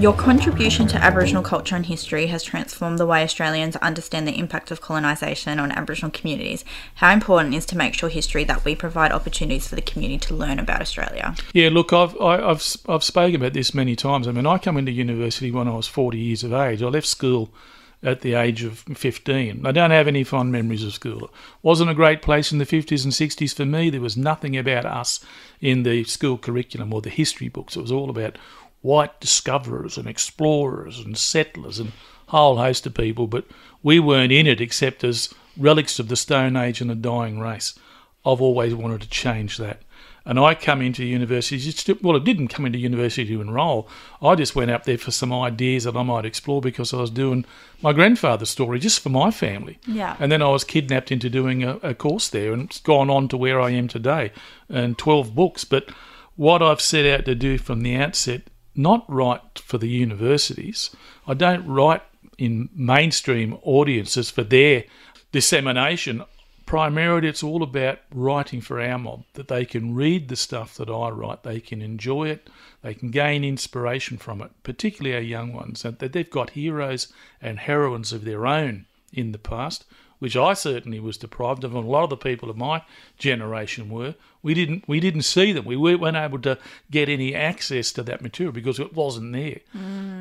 Your 0.00 0.14
contribution 0.14 0.86
to 0.88 0.96
Aboriginal 0.96 1.42
culture 1.42 1.74
and 1.74 1.84
history 1.84 2.26
has 2.28 2.44
transformed 2.44 3.00
the 3.00 3.06
way 3.06 3.24
Australians 3.24 3.74
understand 3.76 4.28
the 4.28 4.38
impact 4.38 4.70
of 4.70 4.80
colonisation 4.80 5.58
on 5.58 5.72
Aboriginal 5.72 6.12
communities. 6.12 6.64
How 6.94 7.12
important 7.12 7.56
is 7.56 7.66
to 7.66 7.76
make 7.76 7.94
sure 7.94 8.08
history 8.08 8.44
that 8.44 8.64
we 8.64 8.76
provide 8.76 9.10
opportunities 9.10 9.66
for 9.66 9.74
the 9.74 9.82
community 9.82 10.24
to 10.28 10.36
learn 10.36 10.60
about 10.60 10.80
Australia. 10.80 11.34
Yeah, 11.52 11.70
look, 11.70 11.92
I've 11.92 12.16
I, 12.20 12.48
I've 12.48 12.76
I've 12.88 13.02
spoken 13.02 13.34
about 13.34 13.54
this 13.54 13.74
many 13.74 13.96
times. 13.96 14.28
I 14.28 14.32
mean, 14.32 14.46
I 14.46 14.58
come 14.58 14.76
into 14.76 14.92
university 14.92 15.50
when 15.50 15.66
I 15.66 15.74
was 15.74 15.88
forty 15.88 16.18
years 16.18 16.44
of 16.44 16.52
age. 16.52 16.80
I 16.80 16.86
left 16.86 17.08
school 17.08 17.52
at 18.00 18.20
the 18.20 18.34
age 18.34 18.62
of 18.62 18.78
fifteen. 18.94 19.66
I 19.66 19.72
don't 19.72 19.90
have 19.90 20.06
any 20.06 20.22
fond 20.22 20.52
memories 20.52 20.84
of 20.84 20.94
school. 20.94 21.24
It 21.24 21.30
wasn't 21.62 21.90
a 21.90 21.94
great 21.94 22.22
place 22.22 22.52
in 22.52 22.58
the 22.58 22.64
fifties 22.64 23.02
and 23.02 23.12
sixties 23.12 23.52
for 23.52 23.66
me. 23.66 23.90
There 23.90 24.00
was 24.00 24.16
nothing 24.16 24.56
about 24.56 24.84
us 24.84 25.18
in 25.60 25.82
the 25.82 26.04
school 26.04 26.38
curriculum 26.38 26.94
or 26.94 27.02
the 27.02 27.10
history 27.10 27.48
books. 27.48 27.76
It 27.76 27.82
was 27.82 27.90
all 27.90 28.10
about 28.10 28.38
white 28.82 29.20
discoverers 29.20 29.96
and 29.98 30.08
explorers 30.08 30.98
and 31.00 31.16
settlers 31.16 31.78
and 31.78 31.92
a 32.28 32.30
whole 32.30 32.56
host 32.56 32.86
of 32.86 32.94
people, 32.94 33.26
but 33.26 33.44
we 33.82 33.98
weren't 33.98 34.32
in 34.32 34.46
it 34.46 34.60
except 34.60 35.04
as 35.04 35.32
relics 35.56 35.98
of 35.98 36.08
the 36.08 36.16
Stone 36.16 36.56
Age 36.56 36.80
and 36.80 36.90
a 36.90 36.94
dying 36.94 37.40
race. 37.40 37.78
I've 38.24 38.40
always 38.40 38.74
wanted 38.74 39.02
to 39.02 39.10
change 39.10 39.56
that. 39.58 39.82
And 40.24 40.38
I 40.38 40.54
come 40.54 40.82
into 40.82 41.06
university, 41.06 41.56
just, 41.56 42.02
well, 42.02 42.14
I 42.14 42.18
didn't 42.18 42.48
come 42.48 42.66
into 42.66 42.78
university 42.78 43.24
to 43.24 43.40
enrol. 43.40 43.88
I 44.20 44.34
just 44.34 44.54
went 44.54 44.70
up 44.70 44.84
there 44.84 44.98
for 44.98 45.10
some 45.10 45.32
ideas 45.32 45.84
that 45.84 45.96
I 45.96 46.02
might 46.02 46.26
explore 46.26 46.60
because 46.60 46.92
I 46.92 46.98
was 46.98 47.08
doing 47.08 47.46
my 47.80 47.94
grandfather's 47.94 48.50
story 48.50 48.78
just 48.78 49.00
for 49.00 49.08
my 49.08 49.30
family. 49.30 49.78
Yeah. 49.86 50.16
And 50.20 50.30
then 50.30 50.42
I 50.42 50.50
was 50.50 50.64
kidnapped 50.64 51.10
into 51.10 51.30
doing 51.30 51.64
a, 51.64 51.76
a 51.76 51.94
course 51.94 52.28
there 52.28 52.52
and 52.52 52.64
it's 52.64 52.80
gone 52.80 53.08
on 53.08 53.28
to 53.28 53.38
where 53.38 53.58
I 53.58 53.70
am 53.70 53.88
today 53.88 54.32
and 54.68 54.98
12 54.98 55.34
books. 55.34 55.64
But 55.64 55.88
what 56.36 56.60
I've 56.60 56.82
set 56.82 57.06
out 57.06 57.24
to 57.24 57.34
do 57.34 57.56
from 57.56 57.82
the 57.82 57.96
outset, 57.96 58.42
not 58.78 59.04
write 59.12 59.58
for 59.58 59.76
the 59.76 59.88
universities, 59.88 60.94
I 61.26 61.34
don't 61.34 61.66
write 61.66 62.02
in 62.38 62.70
mainstream 62.72 63.58
audiences 63.62 64.30
for 64.30 64.44
their 64.44 64.84
dissemination. 65.32 66.24
Primarily, 66.64 67.28
it's 67.28 67.42
all 67.42 67.62
about 67.62 67.98
writing 68.12 68.60
for 68.60 68.80
our 68.80 68.98
mob, 68.98 69.24
that 69.34 69.48
they 69.48 69.64
can 69.64 69.94
read 69.94 70.28
the 70.28 70.36
stuff 70.36 70.76
that 70.76 70.90
I 70.90 71.08
write, 71.08 71.42
they 71.42 71.60
can 71.60 71.82
enjoy 71.82 72.28
it, 72.28 72.48
they 72.82 72.94
can 72.94 73.10
gain 73.10 73.42
inspiration 73.42 74.16
from 74.18 74.42
it, 74.42 74.50
particularly 74.62 75.16
our 75.16 75.22
young 75.22 75.52
ones, 75.52 75.82
that 75.82 75.98
they've 75.98 76.30
got 76.30 76.50
heroes 76.50 77.12
and 77.40 77.58
heroines 77.58 78.12
of 78.12 78.24
their 78.24 78.46
own 78.46 78.86
in 79.12 79.32
the 79.32 79.38
past, 79.38 79.86
which 80.18 80.36
I 80.36 80.54
certainly 80.54 81.00
was 81.00 81.16
deprived 81.16 81.64
of, 81.64 81.74
and 81.74 81.84
a 81.84 81.90
lot 81.90 82.04
of 82.04 82.10
the 82.10 82.16
people 82.16 82.50
of 82.50 82.56
my 82.56 82.82
generation 83.18 83.88
were. 83.90 84.14
We 84.42 84.54
didn't 84.54 84.84
we 84.86 85.00
didn't 85.00 85.22
see 85.22 85.52
them. 85.52 85.64
We 85.64 85.76
weren't 85.76 86.16
able 86.16 86.40
to 86.40 86.58
get 86.90 87.08
any 87.08 87.34
access 87.34 87.92
to 87.92 88.02
that 88.04 88.22
material 88.22 88.52
because 88.52 88.78
it 88.78 88.94
wasn't 88.94 89.32
there. 89.32 89.60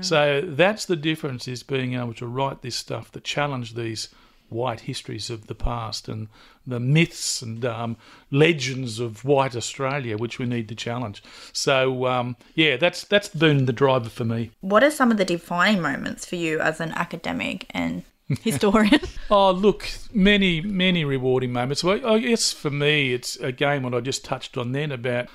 So 0.01 0.41
that's 0.43 0.85
the 0.85 0.95
difference 0.95 1.47
is 1.47 1.63
being 1.63 1.93
able 1.93 2.13
to 2.15 2.27
write 2.27 2.61
this 2.61 2.75
stuff 2.75 3.11
that 3.11 3.23
challenge 3.23 3.73
these 3.75 4.09
white 4.49 4.81
histories 4.81 5.29
of 5.29 5.47
the 5.47 5.55
past 5.55 6.07
and 6.07 6.29
the 6.65 6.79
myths 6.79 7.41
and 7.41 7.65
um, 7.65 7.97
legends 8.31 8.99
of 8.99 9.23
white 9.25 9.55
Australia, 9.55 10.17
which 10.17 10.39
we 10.39 10.45
need 10.45 10.67
to 10.69 10.75
challenge. 10.75 11.23
So 11.53 12.05
um, 12.07 12.35
yeah, 12.55 12.77
that's 12.77 13.03
that's 13.03 13.29
been 13.29 13.65
the 13.65 13.73
driver 13.73 14.09
for 14.09 14.25
me. 14.25 14.51
What 14.61 14.83
are 14.83 14.91
some 14.91 15.11
of 15.11 15.17
the 15.17 15.25
defining 15.25 15.81
moments 15.81 16.25
for 16.25 16.35
you 16.35 16.59
as 16.59 16.79
an 16.79 16.91
academic 16.93 17.65
and 17.71 18.03
historian? 18.41 19.01
Oh, 19.29 19.51
look, 19.51 19.89
many, 20.13 20.61
many 20.61 21.03
rewarding 21.03 21.51
moments. 21.51 21.83
Well, 21.83 22.05
I 22.07 22.19
guess 22.19 22.53
for 22.53 22.69
me, 22.69 23.13
it's 23.13 23.35
again 23.35 23.83
what 23.83 23.93
I 23.93 23.99
just 23.99 24.23
touched 24.23 24.57
on 24.57 24.71
then 24.71 24.89
about 24.89 25.27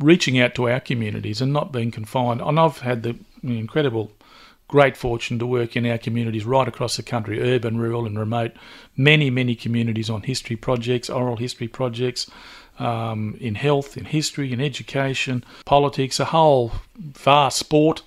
reaching 0.00 0.38
out 0.40 0.56
to 0.56 0.68
our 0.68 0.80
communities 0.80 1.40
and 1.40 1.52
not 1.52 1.70
being 1.70 1.92
confined. 1.92 2.40
And 2.40 2.58
I've 2.58 2.78
had 2.78 3.04
the 3.04 3.16
incredible, 3.44 4.10
great 4.66 4.96
fortune 4.96 5.38
to 5.38 5.46
work 5.46 5.76
in 5.76 5.86
our 5.86 5.96
communities 5.96 6.44
right 6.44 6.66
across 6.66 6.96
the 6.96 7.04
country, 7.04 7.40
urban, 7.40 7.78
rural, 7.78 8.04
and 8.04 8.18
remote. 8.18 8.52
Many, 8.96 9.30
many 9.30 9.54
communities 9.54 10.10
on 10.10 10.22
history 10.22 10.56
projects, 10.56 11.08
oral 11.08 11.36
history 11.36 11.68
projects. 11.68 12.28
Um, 12.78 13.38
in 13.40 13.54
health, 13.54 13.96
in 13.96 14.04
history, 14.04 14.52
in 14.52 14.60
education, 14.60 15.44
politics, 15.64 16.20
a 16.20 16.26
whole 16.26 16.72
vast 16.98 17.58
sport 17.58 18.02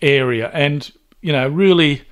area, 0.00 0.50
and 0.54 0.90
you 1.20 1.30
know, 1.30 1.46
really 1.46 2.04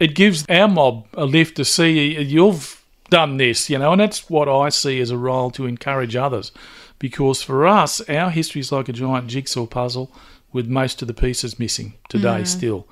it 0.00 0.14
gives 0.14 0.44
our 0.48 0.66
mob 0.66 1.06
a 1.14 1.26
lift 1.26 1.56
to 1.56 1.64
see 1.64 2.18
you've 2.18 2.82
done 3.10 3.36
this, 3.36 3.68
you 3.68 3.78
know, 3.78 3.92
and 3.92 4.00
that's 4.00 4.30
what 4.30 4.48
I 4.48 4.70
see 4.70 4.98
as 5.00 5.10
a 5.10 5.18
role 5.18 5.50
to 5.52 5.66
encourage 5.66 6.16
others. 6.16 6.52
Because 6.98 7.42
for 7.42 7.66
us, 7.66 8.00
our 8.08 8.30
history 8.30 8.60
is 8.60 8.72
like 8.72 8.88
a 8.88 8.92
giant 8.92 9.28
jigsaw 9.28 9.66
puzzle 9.66 10.10
with 10.52 10.66
most 10.66 11.02
of 11.02 11.08
the 11.08 11.14
pieces 11.14 11.58
missing 11.58 11.94
today 12.08 12.40
mm. 12.40 12.46
still. 12.46 12.88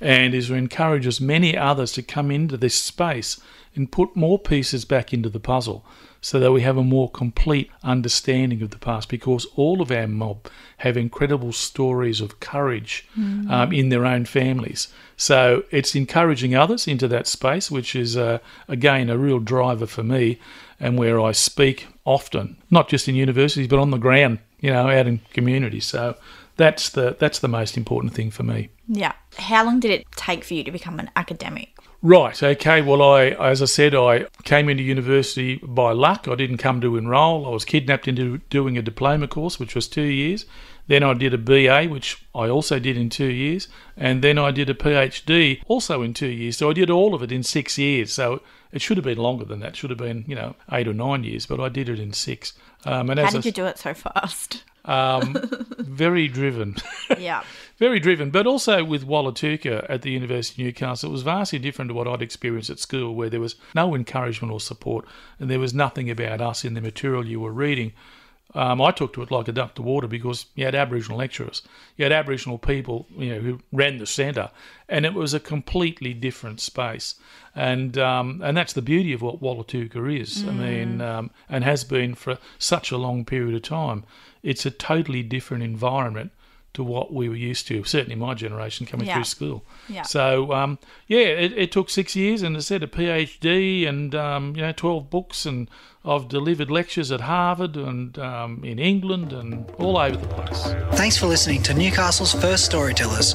And 0.00 0.34
is 0.34 0.48
to 0.48 0.54
encourage 0.54 1.06
as 1.06 1.20
many 1.20 1.56
others 1.56 1.92
to 1.92 2.02
come 2.02 2.30
into 2.30 2.56
this 2.56 2.74
space 2.74 3.40
and 3.74 3.90
put 3.90 4.16
more 4.16 4.38
pieces 4.38 4.84
back 4.84 5.12
into 5.12 5.28
the 5.28 5.40
puzzle 5.40 5.84
so 6.22 6.38
that 6.38 6.52
we 6.52 6.62
have 6.62 6.78
a 6.78 6.84
more 6.84 7.10
complete 7.10 7.68
understanding 7.82 8.62
of 8.62 8.70
the 8.70 8.78
past 8.78 9.08
because 9.08 9.44
all 9.56 9.82
of 9.82 9.90
our 9.90 10.06
mob 10.06 10.46
have 10.78 10.96
incredible 10.96 11.52
stories 11.52 12.20
of 12.20 12.38
courage 12.38 13.06
um, 13.50 13.72
in 13.72 13.88
their 13.88 14.06
own 14.06 14.24
families. 14.24 14.86
So 15.16 15.64
it's 15.72 15.96
encouraging 15.96 16.54
others 16.54 16.86
into 16.86 17.08
that 17.08 17.26
space, 17.26 17.72
which 17.72 17.96
is, 17.96 18.16
uh, 18.16 18.38
again, 18.68 19.10
a 19.10 19.18
real 19.18 19.40
driver 19.40 19.86
for 19.86 20.04
me 20.04 20.38
and 20.78 20.96
where 20.96 21.20
I 21.20 21.32
speak 21.32 21.88
often, 22.04 22.56
not 22.70 22.88
just 22.88 23.08
in 23.08 23.16
universities, 23.16 23.66
but 23.66 23.80
on 23.80 23.90
the 23.90 23.98
ground, 23.98 24.38
you 24.60 24.70
know, 24.70 24.88
out 24.88 25.08
in 25.08 25.20
communities. 25.32 25.86
So 25.86 26.16
that's 26.56 26.88
the, 26.90 27.16
that's 27.18 27.40
the 27.40 27.48
most 27.48 27.76
important 27.76 28.14
thing 28.14 28.30
for 28.30 28.44
me. 28.44 28.68
Yeah. 28.88 29.12
How 29.38 29.64
long 29.64 29.80
did 29.80 29.90
it 29.90 30.06
take 30.16 30.44
for 30.44 30.54
you 30.54 30.64
to 30.64 30.70
become 30.70 30.98
an 30.98 31.10
academic? 31.16 31.70
Right. 32.02 32.42
Okay. 32.42 32.82
Well, 32.82 33.00
I, 33.00 33.26
as 33.26 33.62
I 33.62 33.66
said, 33.66 33.94
I 33.94 34.26
came 34.44 34.68
into 34.68 34.82
university 34.82 35.56
by 35.62 35.92
luck. 35.92 36.26
I 36.28 36.34
didn't 36.34 36.58
come 36.58 36.80
to 36.80 36.96
enrol. 36.96 37.46
I 37.46 37.50
was 37.50 37.64
kidnapped 37.64 38.08
into 38.08 38.38
doing 38.50 38.76
a 38.76 38.82
diploma 38.82 39.28
course, 39.28 39.60
which 39.60 39.74
was 39.74 39.86
two 39.86 40.02
years. 40.02 40.44
Then 40.88 41.04
I 41.04 41.14
did 41.14 41.32
a 41.32 41.38
BA, 41.38 41.84
which 41.88 42.24
I 42.34 42.48
also 42.48 42.80
did 42.80 42.96
in 42.96 43.08
two 43.08 43.30
years, 43.30 43.68
and 43.96 44.20
then 44.20 44.36
I 44.36 44.50
did 44.50 44.68
a 44.68 44.74
PhD, 44.74 45.62
also 45.68 46.02
in 46.02 46.12
two 46.12 46.26
years. 46.26 46.56
So 46.56 46.70
I 46.70 46.72
did 46.72 46.90
all 46.90 47.14
of 47.14 47.22
it 47.22 47.30
in 47.30 47.44
six 47.44 47.78
years. 47.78 48.12
So 48.12 48.42
it 48.72 48.82
should 48.82 48.96
have 48.96 49.04
been 49.04 49.18
longer 49.18 49.44
than 49.44 49.60
that. 49.60 49.70
It 49.70 49.76
should 49.76 49.90
have 49.90 49.98
been, 49.98 50.24
you 50.26 50.34
know, 50.34 50.56
eight 50.72 50.88
or 50.88 50.92
nine 50.92 51.22
years, 51.22 51.46
but 51.46 51.60
I 51.60 51.68
did 51.68 51.88
it 51.88 52.00
in 52.00 52.12
six. 52.12 52.54
Um, 52.84 53.10
and 53.10 53.20
How 53.20 53.30
did 53.30 53.44
I, 53.44 53.46
you 53.46 53.52
do 53.52 53.66
it 53.66 53.78
so 53.78 53.94
fast? 53.94 54.64
um, 54.84 55.36
very 55.78 56.26
driven. 56.26 56.76
yeah. 57.16 57.44
Very 57.78 57.98
driven, 57.98 58.30
but 58.30 58.46
also 58.46 58.84
with 58.84 59.06
Wollotuka 59.06 59.86
at 59.88 60.02
the 60.02 60.10
University 60.10 60.62
of 60.62 60.66
Newcastle, 60.66 61.10
it 61.10 61.12
was 61.12 61.22
vastly 61.22 61.58
different 61.58 61.88
to 61.88 61.94
what 61.94 62.06
I'd 62.06 62.22
experienced 62.22 62.70
at 62.70 62.78
school, 62.78 63.14
where 63.14 63.30
there 63.30 63.40
was 63.40 63.56
no 63.74 63.94
encouragement 63.94 64.52
or 64.52 64.60
support, 64.60 65.06
and 65.40 65.50
there 65.50 65.58
was 65.58 65.74
nothing 65.74 66.10
about 66.10 66.40
us 66.40 66.64
in 66.64 66.74
the 66.74 66.80
material 66.80 67.26
you 67.26 67.40
were 67.40 67.52
reading. 67.52 67.92
Um, 68.54 68.82
I 68.82 68.90
took 68.90 69.14
to 69.14 69.22
it 69.22 69.30
like 69.30 69.48
a 69.48 69.52
duck 69.52 69.74
to 69.76 69.82
water 69.82 70.06
because 70.06 70.46
you 70.54 70.66
had 70.66 70.74
Aboriginal 70.74 71.16
lecturers, 71.16 71.62
you 71.96 72.04
had 72.04 72.12
Aboriginal 72.12 72.58
people, 72.58 73.06
you 73.16 73.34
know, 73.34 73.40
who 73.40 73.60
ran 73.72 73.96
the 73.96 74.06
centre, 74.06 74.50
and 74.90 75.06
it 75.06 75.14
was 75.14 75.32
a 75.32 75.40
completely 75.40 76.12
different 76.12 76.60
space, 76.60 77.14
and 77.54 77.96
um, 77.96 78.42
and 78.44 78.54
that's 78.54 78.74
the 78.74 78.82
beauty 78.82 79.14
of 79.14 79.22
what 79.22 79.40
Wollotuka 79.40 80.20
is. 80.20 80.46
I 80.46 80.52
mean, 80.52 81.00
um, 81.00 81.30
and 81.48 81.64
has 81.64 81.82
been 81.84 82.14
for 82.14 82.36
such 82.58 82.90
a 82.90 82.98
long 82.98 83.24
period 83.24 83.54
of 83.54 83.62
time. 83.62 84.04
It's 84.42 84.66
a 84.66 84.70
totally 84.70 85.22
different 85.22 85.62
environment 85.62 86.32
to 86.74 86.82
what 86.82 87.12
we 87.12 87.28
were 87.28 87.36
used 87.36 87.66
to. 87.68 87.84
Certainly, 87.84 88.16
my 88.16 88.34
generation 88.34 88.86
coming 88.86 89.06
Yeah. 89.06 89.14
through 89.14 89.24
school. 89.24 89.64
Yeah. 89.88 90.02
So 90.02 90.52
um, 90.52 90.78
yeah, 91.06 91.18
it, 91.18 91.52
it 91.52 91.72
took 91.72 91.90
six 91.90 92.16
years, 92.16 92.42
and 92.42 92.56
I 92.56 92.60
said 92.60 92.82
a 92.82 92.86
PhD, 92.86 93.86
and 93.88 94.14
um, 94.14 94.56
you 94.56 94.62
know, 94.62 94.72
twelve 94.72 95.10
books, 95.10 95.44
and 95.46 95.68
I've 96.04 96.28
delivered 96.28 96.70
lectures 96.70 97.12
at 97.12 97.20
Harvard 97.22 97.76
and 97.76 98.18
um, 98.18 98.64
in 98.64 98.78
England 98.78 99.32
and 99.32 99.70
all 99.78 99.96
over 99.98 100.16
the 100.16 100.26
place. 100.28 100.62
Thanks 100.96 101.16
for 101.16 101.26
listening 101.26 101.62
to 101.64 101.74
Newcastle's 101.74 102.32
first 102.32 102.64
storytellers. 102.64 103.34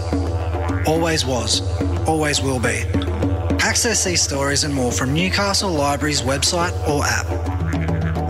Always 0.86 1.26
was, 1.26 1.62
always 2.08 2.42
will 2.42 2.60
be. 2.60 2.84
Access 3.60 4.04
these 4.06 4.22
stories 4.22 4.64
and 4.64 4.74
more 4.74 4.92
from 4.92 5.14
Newcastle 5.14 5.70
Library's 5.72 6.22
website 6.22 6.72
or 6.88 7.04
app. 7.06 7.77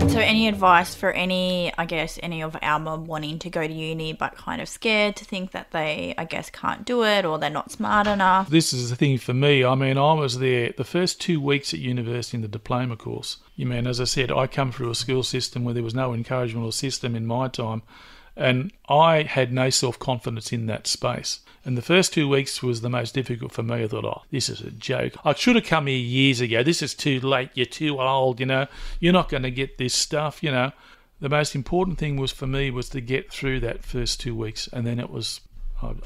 So, 0.08 0.20
any 0.20 0.48
advice 0.48 0.94
for 0.94 1.12
any, 1.12 1.70
I 1.76 1.84
guess, 1.84 2.18
any 2.22 2.42
of 2.42 2.56
our 2.62 2.78
mob 2.78 3.06
wanting 3.06 3.38
to 3.40 3.50
go 3.50 3.66
to 3.66 3.72
uni 3.72 4.14
but 4.14 4.36
kind 4.36 4.62
of 4.62 4.68
scared 4.68 5.16
to 5.16 5.24
think 5.26 5.50
that 5.50 5.70
they, 5.72 6.14
I 6.16 6.24
guess, 6.24 6.48
can't 6.48 6.86
do 6.86 7.04
it 7.04 7.26
or 7.26 7.38
they're 7.38 7.50
not 7.50 7.70
smart 7.70 8.06
enough? 8.06 8.48
This 8.48 8.72
is 8.72 8.88
the 8.88 8.96
thing 8.96 9.18
for 9.18 9.34
me. 9.34 9.62
I 9.62 9.74
mean, 9.74 9.98
I 9.98 10.14
was 10.14 10.38
there 10.38 10.72
the 10.74 10.82
first 10.82 11.20
two 11.20 11.42
weeks 11.42 11.74
at 11.74 11.80
university 11.80 12.38
in 12.38 12.42
the 12.42 12.48
diploma 12.48 12.96
course. 12.96 13.36
You 13.54 13.66
mean, 13.66 13.86
as 13.86 14.00
I 14.00 14.04
said, 14.04 14.32
I 14.32 14.46
come 14.46 14.72
through 14.72 14.90
a 14.90 14.94
school 14.94 15.22
system 15.22 15.62
where 15.62 15.74
there 15.74 15.82
was 15.82 15.94
no 15.94 16.14
encouragement 16.14 16.64
or 16.64 16.72
system 16.72 17.14
in 17.14 17.26
my 17.26 17.48
time, 17.48 17.82
and 18.34 18.72
I 18.88 19.24
had 19.24 19.52
no 19.52 19.68
self 19.68 19.98
confidence 19.98 20.54
in 20.54 20.66
that 20.66 20.86
space. 20.86 21.40
And 21.68 21.76
the 21.76 21.82
first 21.82 22.14
two 22.14 22.30
weeks 22.30 22.62
was 22.62 22.80
the 22.80 22.88
most 22.88 23.12
difficult 23.12 23.52
for 23.52 23.62
me. 23.62 23.84
I 23.84 23.88
thought, 23.88 24.06
oh, 24.06 24.22
this 24.30 24.48
is 24.48 24.62
a 24.62 24.70
joke. 24.70 25.12
I 25.22 25.34
should 25.34 25.54
have 25.54 25.66
come 25.66 25.86
here 25.86 25.98
years 25.98 26.40
ago. 26.40 26.62
This 26.62 26.80
is 26.80 26.94
too 26.94 27.20
late. 27.20 27.50
You're 27.52 27.66
too 27.66 28.00
old. 28.00 28.40
You 28.40 28.46
know, 28.46 28.68
you're 29.00 29.12
not 29.12 29.28
going 29.28 29.42
to 29.42 29.50
get 29.50 29.76
this 29.76 29.92
stuff. 29.92 30.42
You 30.42 30.50
know, 30.50 30.72
the 31.20 31.28
most 31.28 31.54
important 31.54 31.98
thing 31.98 32.16
was 32.16 32.32
for 32.32 32.46
me 32.46 32.70
was 32.70 32.88
to 32.88 33.02
get 33.02 33.30
through 33.30 33.60
that 33.60 33.84
first 33.84 34.18
two 34.18 34.34
weeks, 34.34 34.66
and 34.72 34.86
then 34.86 34.98
it 34.98 35.10
was 35.10 35.42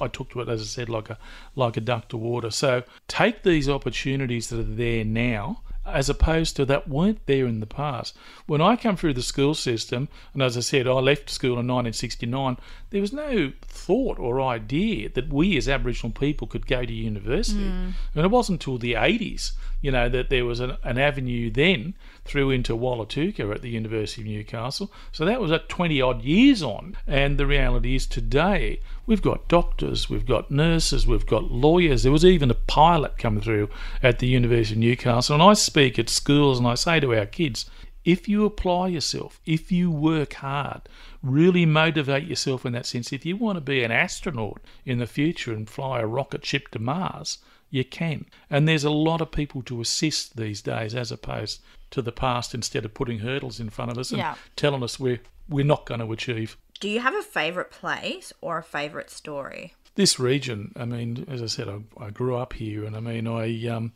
I, 0.00 0.08
took 0.08 0.30
to 0.30 0.40
it, 0.40 0.48
as 0.48 0.60
I 0.60 0.64
said, 0.64 0.88
like 0.88 1.10
a 1.10 1.18
like 1.54 1.76
a 1.76 1.80
duck 1.80 2.08
to 2.08 2.16
water. 2.16 2.50
So 2.50 2.82
take 3.06 3.44
these 3.44 3.68
opportunities 3.68 4.48
that 4.48 4.58
are 4.58 4.64
there 4.64 5.04
now, 5.04 5.62
as 5.86 6.08
opposed 6.08 6.56
to 6.56 6.64
that 6.66 6.88
weren't 6.88 7.24
there 7.26 7.46
in 7.46 7.60
the 7.60 7.66
past. 7.66 8.16
When 8.46 8.60
I 8.60 8.76
come 8.76 8.96
through 8.96 9.14
the 9.14 9.22
school 9.22 9.54
system, 9.54 10.08
and 10.34 10.42
as 10.42 10.56
I 10.56 10.60
said, 10.60 10.86
I 10.86 10.92
left 10.92 11.30
school 11.30 11.52
in 11.52 11.68
1969. 11.68 12.56
There 12.92 13.00
was 13.00 13.12
no 13.14 13.52
thought 13.62 14.18
or 14.18 14.38
idea 14.42 15.08
that 15.08 15.32
we 15.32 15.56
as 15.56 15.66
Aboriginal 15.66 16.12
people 16.12 16.46
could 16.46 16.66
go 16.66 16.84
to 16.84 16.92
university, 16.92 17.64
hmm. 17.64 17.90
and 18.14 18.24
it 18.24 18.30
wasn't 18.30 18.60
until 18.60 18.76
the 18.76 18.92
80s, 18.92 19.52
you 19.80 19.90
know, 19.90 20.10
that 20.10 20.28
there 20.28 20.44
was 20.44 20.60
an, 20.60 20.76
an 20.84 20.98
avenue 20.98 21.50
then 21.50 21.94
through 22.24 22.50
into 22.50 22.76
Wollotuka 22.76 23.52
at 23.52 23.62
the 23.62 23.70
University 23.70 24.20
of 24.20 24.28
Newcastle. 24.28 24.92
So 25.10 25.24
that 25.24 25.40
was 25.40 25.50
at 25.50 25.70
20 25.70 26.02
odd 26.02 26.22
years 26.22 26.62
on. 26.62 26.96
And 27.06 27.38
the 27.38 27.46
reality 27.46 27.96
is 27.96 28.06
today 28.06 28.80
we've 29.06 29.22
got 29.22 29.48
doctors, 29.48 30.10
we've 30.10 30.26
got 30.26 30.50
nurses, 30.50 31.06
we've 31.06 31.26
got 31.26 31.50
lawyers. 31.50 32.02
There 32.02 32.12
was 32.12 32.26
even 32.26 32.50
a 32.50 32.54
pilot 32.54 33.16
come 33.16 33.40
through 33.40 33.70
at 34.02 34.18
the 34.18 34.28
University 34.28 34.74
of 34.74 34.80
Newcastle. 34.80 35.34
And 35.34 35.42
I 35.42 35.54
speak 35.54 35.98
at 35.98 36.08
schools 36.10 36.58
and 36.58 36.68
I 36.68 36.74
say 36.74 37.00
to 37.00 37.16
our 37.16 37.26
kids, 37.26 37.70
if 38.04 38.28
you 38.28 38.44
apply 38.44 38.88
yourself, 38.88 39.40
if 39.46 39.70
you 39.70 39.90
work 39.90 40.34
hard, 40.34 40.82
really 41.22 41.64
motivate 41.66 42.24
yourself 42.24 42.66
in 42.66 42.72
that 42.72 42.86
sense, 42.86 43.12
if 43.12 43.24
you 43.24 43.36
want 43.36 43.56
to 43.56 43.60
be 43.60 43.82
an 43.84 43.92
astronaut 43.92 44.60
in 44.84 44.98
the 44.98 45.06
future 45.06 45.52
and 45.52 45.68
fly 45.68 46.00
a 46.00 46.06
rocket 46.06 46.44
ship 46.44 46.68
to 46.68 46.78
Mars, 46.78 47.38
you 47.70 47.84
can. 47.84 48.26
And 48.50 48.66
there's 48.68 48.84
a 48.84 48.90
lot 48.90 49.20
of 49.20 49.30
people 49.30 49.62
to 49.62 49.80
assist 49.80 50.36
these 50.36 50.60
days 50.60 50.94
as 50.94 51.12
opposed 51.12 51.60
to 51.90 52.02
the 52.02 52.12
past 52.12 52.54
instead 52.54 52.84
of 52.84 52.94
putting 52.94 53.20
hurdles 53.20 53.60
in 53.60 53.70
front 53.70 53.90
of 53.90 53.98
us 53.98 54.10
and 54.10 54.18
Yeah. 54.18 54.34
telling 54.56 54.82
us 54.82 54.98
we're, 54.98 55.20
we're 55.48 55.64
not 55.64 55.86
going 55.86 56.00
to 56.00 56.12
achieve. 56.12 56.56
Do 56.80 56.88
you 56.88 57.00
have 57.00 57.14
a 57.14 57.22
favourite 57.22 57.70
place 57.70 58.32
or 58.40 58.58
a 58.58 58.62
favourite 58.62 59.10
story? 59.10 59.74
This 59.94 60.18
region, 60.18 60.72
I 60.74 60.86
mean, 60.86 61.24
as 61.28 61.42
I 61.42 61.46
said, 61.46 61.68
I, 61.68 61.78
I 62.02 62.10
grew 62.10 62.34
up 62.36 62.54
here 62.54 62.84
and 62.84 62.96
I 62.96 63.00
mean, 63.00 63.26
I. 63.28 63.66
Um, 63.68 63.92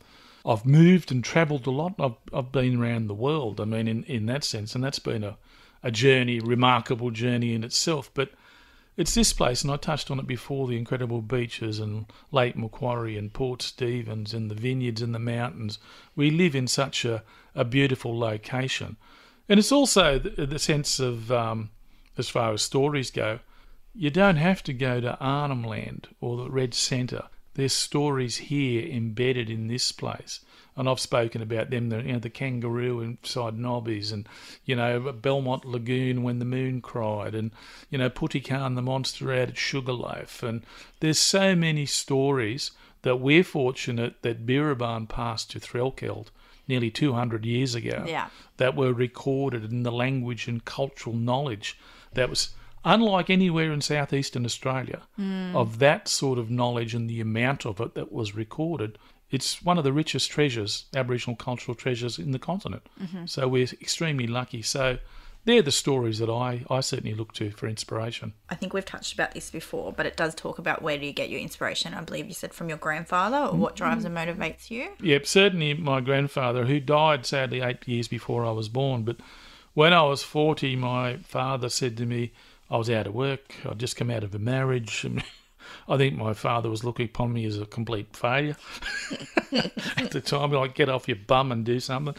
I've 0.47 0.65
moved 0.65 1.11
and 1.11 1.23
travelled 1.23 1.67
a 1.67 1.71
lot. 1.71 1.95
I've, 1.99 2.15
I've 2.33 2.51
been 2.53 2.81
around 2.81 3.07
the 3.07 3.13
world. 3.13 3.59
I 3.59 3.65
mean, 3.65 3.87
in, 3.87 4.03
in 4.05 4.27
that 4.27 4.45
sense, 4.45 4.75
and 4.75 4.83
that's 4.83 4.99
been 4.99 5.23
a, 5.23 5.37
a 5.83 5.91
journey, 5.91 6.39
remarkable 6.39 7.11
journey 7.11 7.53
in 7.53 7.65
itself. 7.65 8.09
But 8.13 8.31
it's 8.95 9.13
this 9.13 9.33
place, 9.33 9.63
and 9.63 9.71
I 9.71 9.77
touched 9.77 10.09
on 10.09 10.19
it 10.19 10.25
before 10.25 10.67
the 10.67 10.77
incredible 10.77 11.21
beaches 11.21 11.79
and 11.79 12.05
Lake 12.31 12.55
Macquarie 12.55 13.17
and 13.17 13.33
Port 13.33 13.61
Stephens 13.61 14.33
and 14.33 14.49
the 14.49 14.55
vineyards 14.55 15.01
and 15.01 15.13
the 15.13 15.19
mountains. 15.19 15.79
We 16.15 16.31
live 16.31 16.55
in 16.55 16.67
such 16.67 17.03
a, 17.03 17.23
a 17.53 17.65
beautiful 17.65 18.17
location. 18.17 18.95
And 19.49 19.59
it's 19.59 19.71
also 19.71 20.17
the, 20.17 20.45
the 20.45 20.59
sense 20.59 20.99
of, 20.99 21.31
um, 21.31 21.71
as 22.17 22.29
far 22.29 22.53
as 22.53 22.61
stories 22.61 23.11
go, 23.11 23.39
you 23.93 24.09
don't 24.09 24.37
have 24.37 24.63
to 24.63 24.73
go 24.73 25.01
to 25.01 25.19
Arnhem 25.19 25.63
Land 25.63 26.07
or 26.21 26.37
the 26.37 26.49
Red 26.49 26.73
Centre. 26.73 27.25
There's 27.57 27.73
stories 27.73 28.37
here 28.37 28.87
embedded 28.87 29.49
in 29.49 29.67
this 29.67 29.91
place. 29.91 30.39
And 30.75 30.87
I've 30.87 30.99
spoken 30.99 31.41
about 31.41 31.71
them, 31.71 31.89
the, 31.89 32.03
you 32.03 32.13
know, 32.13 32.19
the 32.19 32.29
kangaroo 32.29 33.01
inside 33.01 33.55
Nobbys 33.57 34.13
and, 34.13 34.29
you 34.63 34.75
know, 34.75 35.11
Belmont 35.11 35.65
Lagoon 35.65 36.21
when 36.21 36.37
the 36.37 36.45
moon 36.45 36.81
cried 36.81 37.33
and, 37.33 37.49
you 37.89 37.97
know, 37.97 38.11
Putikan 38.11 38.75
the 38.75 38.83
monster 38.83 39.33
out 39.33 39.49
at 39.49 39.57
Sugarloaf. 39.57 40.43
And 40.43 40.61
there's 40.99 41.17
so 41.17 41.55
many 41.55 41.87
stories 41.87 42.71
that 43.01 43.15
we're 43.19 43.43
fortunate 43.43 44.21
that 44.21 44.45
Biraban 44.45 45.09
passed 45.09 45.49
to 45.51 45.59
Threlkeld 45.59 46.27
nearly 46.67 46.91
200 46.91 47.43
years 47.43 47.73
ago 47.73 48.05
Yeah. 48.07 48.27
that 48.57 48.75
were 48.75 48.93
recorded 48.93 49.63
in 49.71 49.81
the 49.81 49.91
language 49.91 50.47
and 50.47 50.63
cultural 50.63 51.15
knowledge 51.15 51.75
that 52.13 52.29
was 52.29 52.49
unlike 52.87 53.29
anywhere 53.29 53.73
in 53.73 53.81
southeastern 53.81 54.45
Australia 54.45 55.01
hmm. 55.17 55.55
of 55.55 55.79
that 55.79 56.07
sort 56.07 56.39
of 56.39 56.49
knowledge 56.49 56.95
and 56.95 57.09
the 57.09 57.19
amount 57.19 57.65
of 57.65 57.81
it 57.81 57.93
that 57.95 58.11
was 58.11 58.33
recorded. 58.33 58.97
It's 59.29 59.61
one 59.61 59.77
of 59.77 59.83
the 59.83 59.91
richest 59.91 60.31
treasures, 60.31 60.85
Aboriginal 60.95 61.35
cultural 61.35 61.75
treasures 61.75 62.17
in 62.17 62.31
the 62.31 62.39
continent. 62.39 62.83
Mm-hmm. 63.01 63.25
So 63.25 63.45
we're 63.49 63.67
extremely 63.81 64.25
lucky. 64.25 64.61
So 64.61 64.99
they're 65.43 65.61
the 65.61 65.69
stories 65.69 66.19
that 66.19 66.29
I, 66.29 66.63
I 66.69 66.79
certainly 66.79 67.13
look 67.13 67.33
to 67.33 67.51
for 67.51 67.67
inspiration. 67.67 68.33
I 68.49 68.55
think 68.55 68.73
we've 68.73 68.85
touched 68.85 69.13
about 69.13 69.33
this 69.33 69.51
before, 69.51 69.91
but 69.91 70.05
it 70.05 70.15
does 70.15 70.33
talk 70.33 70.57
about 70.57 70.81
where 70.81 70.97
do 70.97 71.05
you 71.05 71.11
get 71.11 71.29
your 71.29 71.41
inspiration. 71.41 71.93
I 71.93 71.99
believe 71.99 72.27
you 72.27 72.33
said 72.33 72.53
from 72.53 72.69
your 72.69 72.77
grandfather, 72.77 73.37
or 73.37 73.57
what 73.57 73.75
drives 73.75 74.05
and 74.05 74.15
mm-hmm. 74.15 74.41
motivates 74.41 74.71
you. 74.71 74.91
Yep, 75.01 75.25
certainly 75.25 75.73
my 75.73 75.99
grandfather, 75.99 76.65
who 76.65 76.79
died 76.79 77.25
sadly 77.25 77.59
eight 77.59 77.85
years 77.85 78.07
before 78.07 78.45
I 78.45 78.51
was 78.51 78.69
born. 78.69 79.03
But 79.03 79.17
when 79.73 79.91
I 79.91 80.03
was 80.03 80.23
40, 80.23 80.77
my 80.77 81.17
father 81.17 81.67
said 81.67 81.97
to 81.97 82.05
me, 82.05 82.31
I 82.69 82.77
was 82.77 82.89
out 82.89 83.07
of 83.07 83.13
work, 83.13 83.55
I'd 83.65 83.79
just 83.79 83.95
come 83.95 84.11
out 84.11 84.23
of 84.23 84.35
a 84.35 84.39
marriage. 84.39 85.05
I 85.89 85.97
think 85.97 86.17
my 86.17 86.33
father 86.33 86.69
was 86.69 86.83
looking 86.83 87.05
upon 87.05 87.33
me 87.33 87.45
as 87.45 87.59
a 87.59 87.65
complete 87.65 88.15
failure 88.15 88.55
at 89.51 90.11
the 90.11 90.21
time. 90.21 90.51
Like, 90.51 90.75
get 90.75 90.89
off 90.89 91.07
your 91.07 91.17
bum 91.17 91.51
and 91.51 91.65
do 91.65 91.79
something. 91.79 92.15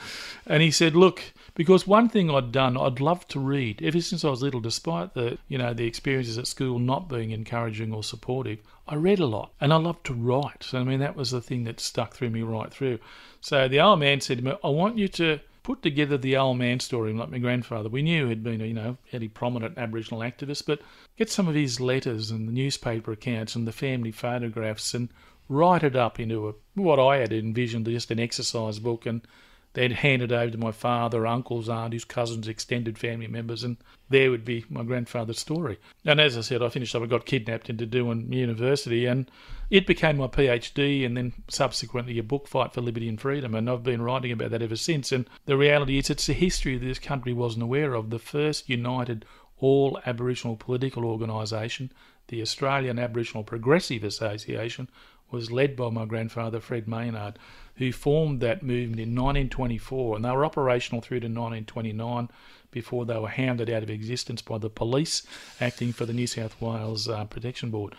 And 0.46 0.62
he 0.62 0.70
said, 0.70 0.94
Look, 0.94 1.22
because 1.54 1.86
one 1.86 2.08
thing 2.08 2.30
I'd 2.30 2.52
done, 2.52 2.76
I'd 2.76 3.00
loved 3.00 3.30
to 3.30 3.40
read 3.40 3.82
ever 3.82 4.00
since 4.00 4.24
I 4.24 4.30
was 4.30 4.42
little, 4.42 4.60
despite 4.60 5.14
the 5.14 5.38
you 5.48 5.58
know 5.58 5.74
the 5.74 5.86
experiences 5.86 6.38
at 6.38 6.46
school 6.46 6.78
not 6.78 7.08
being 7.08 7.30
encouraging 7.30 7.92
or 7.92 8.02
supportive. 8.02 8.60
I 8.86 8.94
read 8.94 9.18
a 9.18 9.26
lot, 9.26 9.52
and 9.60 9.72
I 9.72 9.76
loved 9.76 10.06
to 10.06 10.14
write. 10.14 10.62
So 10.62 10.78
I 10.78 10.84
mean, 10.84 11.00
that 11.00 11.16
was 11.16 11.30
the 11.30 11.42
thing 11.42 11.64
that 11.64 11.80
stuck 11.80 12.14
through 12.14 12.30
me 12.30 12.42
right 12.42 12.72
through. 12.72 13.00
So 13.40 13.68
the 13.68 13.80
old 13.80 14.00
man 14.00 14.20
said 14.20 14.38
to 14.38 14.44
me, 14.44 14.52
"I 14.62 14.68
want 14.68 14.98
you 14.98 15.08
to." 15.08 15.40
Put 15.68 15.82
together 15.82 16.16
the 16.16 16.34
old 16.34 16.56
man 16.56 16.80
story, 16.80 17.12
like 17.12 17.28
my 17.28 17.36
grandfather. 17.36 17.90
We 17.90 18.00
knew 18.00 18.26
he'd 18.26 18.42
been, 18.42 18.60
you 18.60 18.72
know, 18.72 18.96
fairly 19.10 19.28
prominent 19.28 19.76
Aboriginal 19.76 20.22
activist, 20.22 20.64
but 20.64 20.80
get 21.18 21.28
some 21.28 21.46
of 21.46 21.54
his 21.54 21.78
letters 21.78 22.30
and 22.30 22.48
the 22.48 22.52
newspaper 22.52 23.12
accounts 23.12 23.54
and 23.54 23.68
the 23.68 23.72
family 23.72 24.10
photographs 24.10 24.94
and 24.94 25.10
write 25.46 25.82
it 25.82 25.94
up 25.94 26.18
into 26.18 26.48
a, 26.48 26.54
what 26.72 26.98
I 26.98 27.18
had 27.18 27.34
envisioned 27.34 27.84
just 27.84 28.10
an 28.10 28.18
exercise 28.18 28.78
book 28.78 29.04
and 29.04 29.20
They'd 29.78 29.92
hand 29.92 30.22
it 30.22 30.32
over 30.32 30.50
to 30.50 30.58
my 30.58 30.72
father, 30.72 31.24
uncles, 31.24 31.68
aunties, 31.68 32.04
cousins, 32.04 32.48
extended 32.48 32.98
family 32.98 33.28
members, 33.28 33.62
and 33.62 33.76
there 34.08 34.28
would 34.28 34.44
be 34.44 34.64
my 34.68 34.82
grandfather's 34.82 35.38
story. 35.38 35.78
And 36.04 36.20
as 36.20 36.36
I 36.36 36.40
said, 36.40 36.64
I 36.64 36.68
finished 36.68 36.96
up, 36.96 37.04
I 37.04 37.06
got 37.06 37.26
kidnapped 37.26 37.70
into 37.70 37.86
doing 37.86 38.32
university, 38.32 39.06
and 39.06 39.30
it 39.70 39.86
became 39.86 40.16
my 40.16 40.26
PhD, 40.26 41.06
and 41.06 41.16
then 41.16 41.32
subsequently 41.46 42.18
a 42.18 42.24
book, 42.24 42.48
Fight 42.48 42.74
for 42.74 42.80
Liberty 42.80 43.08
and 43.08 43.20
Freedom, 43.20 43.54
and 43.54 43.70
I've 43.70 43.84
been 43.84 44.02
writing 44.02 44.32
about 44.32 44.50
that 44.50 44.62
ever 44.62 44.74
since. 44.74 45.12
And 45.12 45.30
the 45.46 45.56
reality 45.56 45.96
is, 45.96 46.10
it's 46.10 46.28
a 46.28 46.32
history 46.32 46.76
this 46.76 46.98
country 46.98 47.32
wasn't 47.32 47.62
aware 47.62 47.94
of. 47.94 48.10
The 48.10 48.18
first 48.18 48.68
united 48.68 49.24
all 49.60 50.00
Aboriginal 50.04 50.56
political 50.56 51.04
organisation, 51.04 51.92
the 52.26 52.42
Australian 52.42 52.98
Aboriginal 52.98 53.44
Progressive 53.44 54.02
Association, 54.02 54.88
was 55.30 55.50
led 55.50 55.76
by 55.76 55.90
my 55.90 56.04
grandfather, 56.04 56.60
Fred 56.60 56.88
Maynard, 56.88 57.38
who 57.76 57.92
formed 57.92 58.40
that 58.40 58.62
movement 58.62 59.00
in 59.00 59.14
1924, 59.14 60.16
and 60.16 60.24
they 60.24 60.30
were 60.30 60.44
operational 60.44 61.00
through 61.00 61.20
to 61.20 61.26
1929 61.26 62.28
before 62.70 63.06
they 63.06 63.18
were 63.18 63.28
hounded 63.28 63.70
out 63.70 63.82
of 63.82 63.90
existence 63.90 64.42
by 64.42 64.58
the 64.58 64.70
police 64.70 65.26
acting 65.60 65.92
for 65.92 66.04
the 66.04 66.12
New 66.12 66.26
South 66.26 66.60
Wales 66.60 67.08
uh, 67.08 67.24
Protection 67.24 67.70
Board. 67.70 67.94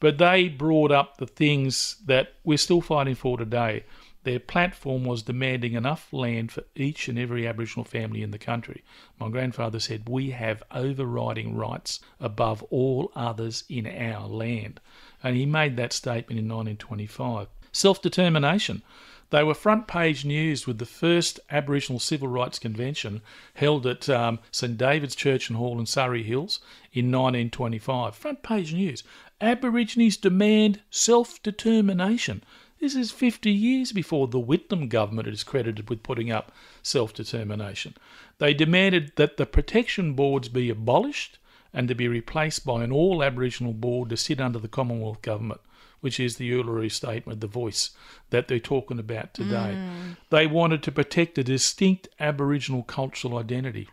But 0.00 0.18
they 0.18 0.48
brought 0.48 0.92
up 0.92 1.16
the 1.16 1.26
things 1.26 1.96
that 2.06 2.34
we're 2.44 2.58
still 2.58 2.80
fighting 2.80 3.14
for 3.14 3.38
today. 3.38 3.84
Their 4.24 4.40
platform 4.40 5.04
was 5.04 5.22
demanding 5.22 5.74
enough 5.74 6.12
land 6.12 6.50
for 6.50 6.64
each 6.74 7.08
and 7.08 7.18
every 7.18 7.46
Aboriginal 7.46 7.84
family 7.84 8.22
in 8.22 8.30
the 8.30 8.38
country. 8.38 8.82
My 9.20 9.28
grandfather 9.28 9.78
said, 9.78 10.08
We 10.08 10.30
have 10.30 10.62
overriding 10.70 11.54
rights 11.54 12.00
above 12.18 12.62
all 12.64 13.12
others 13.14 13.64
in 13.68 13.86
our 13.86 14.26
land. 14.26 14.80
And 15.24 15.36
he 15.36 15.46
made 15.46 15.76
that 15.78 15.94
statement 15.94 16.38
in 16.38 16.46
1925. 16.46 17.48
Self 17.72 18.00
determination. 18.00 18.82
They 19.30 19.42
were 19.42 19.54
front 19.54 19.88
page 19.88 20.24
news 20.24 20.66
with 20.66 20.78
the 20.78 20.86
first 20.86 21.40
Aboriginal 21.50 21.98
Civil 21.98 22.28
Rights 22.28 22.60
Convention 22.60 23.22
held 23.54 23.86
at 23.86 24.08
um, 24.08 24.38
St 24.52 24.76
David's 24.76 25.16
Church 25.16 25.48
and 25.48 25.56
Hall 25.56 25.80
in 25.80 25.86
Surry 25.86 26.22
Hills 26.22 26.60
in 26.92 27.06
1925. 27.06 28.14
Front 28.14 28.42
page 28.42 28.74
news. 28.74 29.02
Aborigines 29.40 30.18
demand 30.18 30.82
self 30.90 31.42
determination. 31.42 32.44
This 32.78 32.94
is 32.94 33.10
50 33.10 33.50
years 33.50 33.92
before 33.92 34.28
the 34.28 34.38
Whitlam 34.38 34.90
government 34.90 35.26
is 35.26 35.42
credited 35.42 35.88
with 35.88 36.02
putting 36.02 36.30
up 36.30 36.52
self 36.82 37.14
determination. 37.14 37.96
They 38.38 38.52
demanded 38.52 39.12
that 39.16 39.38
the 39.38 39.46
protection 39.46 40.12
boards 40.12 40.50
be 40.50 40.68
abolished 40.68 41.38
and 41.74 41.88
to 41.88 41.94
be 41.94 42.08
replaced 42.08 42.64
by 42.64 42.84
an 42.84 42.92
all 42.92 43.22
Aboriginal 43.22 43.72
board 43.72 44.08
to 44.10 44.16
sit 44.16 44.40
under 44.40 44.58
the 44.58 44.68
Commonwealth 44.68 45.20
Government, 45.20 45.60
which 46.00 46.20
is 46.20 46.36
the 46.36 46.50
Uluru 46.50 46.90
Statement, 46.90 47.40
the 47.40 47.46
voice 47.48 47.90
that 48.30 48.46
they're 48.46 48.60
talking 48.60 48.98
about 48.98 49.34
today. 49.34 49.74
Mm. 49.76 50.16
They 50.30 50.46
wanted 50.46 50.82
to 50.84 50.92
protect 50.92 51.36
a 51.36 51.44
distinct 51.44 52.08
Aboriginal 52.20 52.84
cultural 52.84 53.36
identity, 53.38 53.88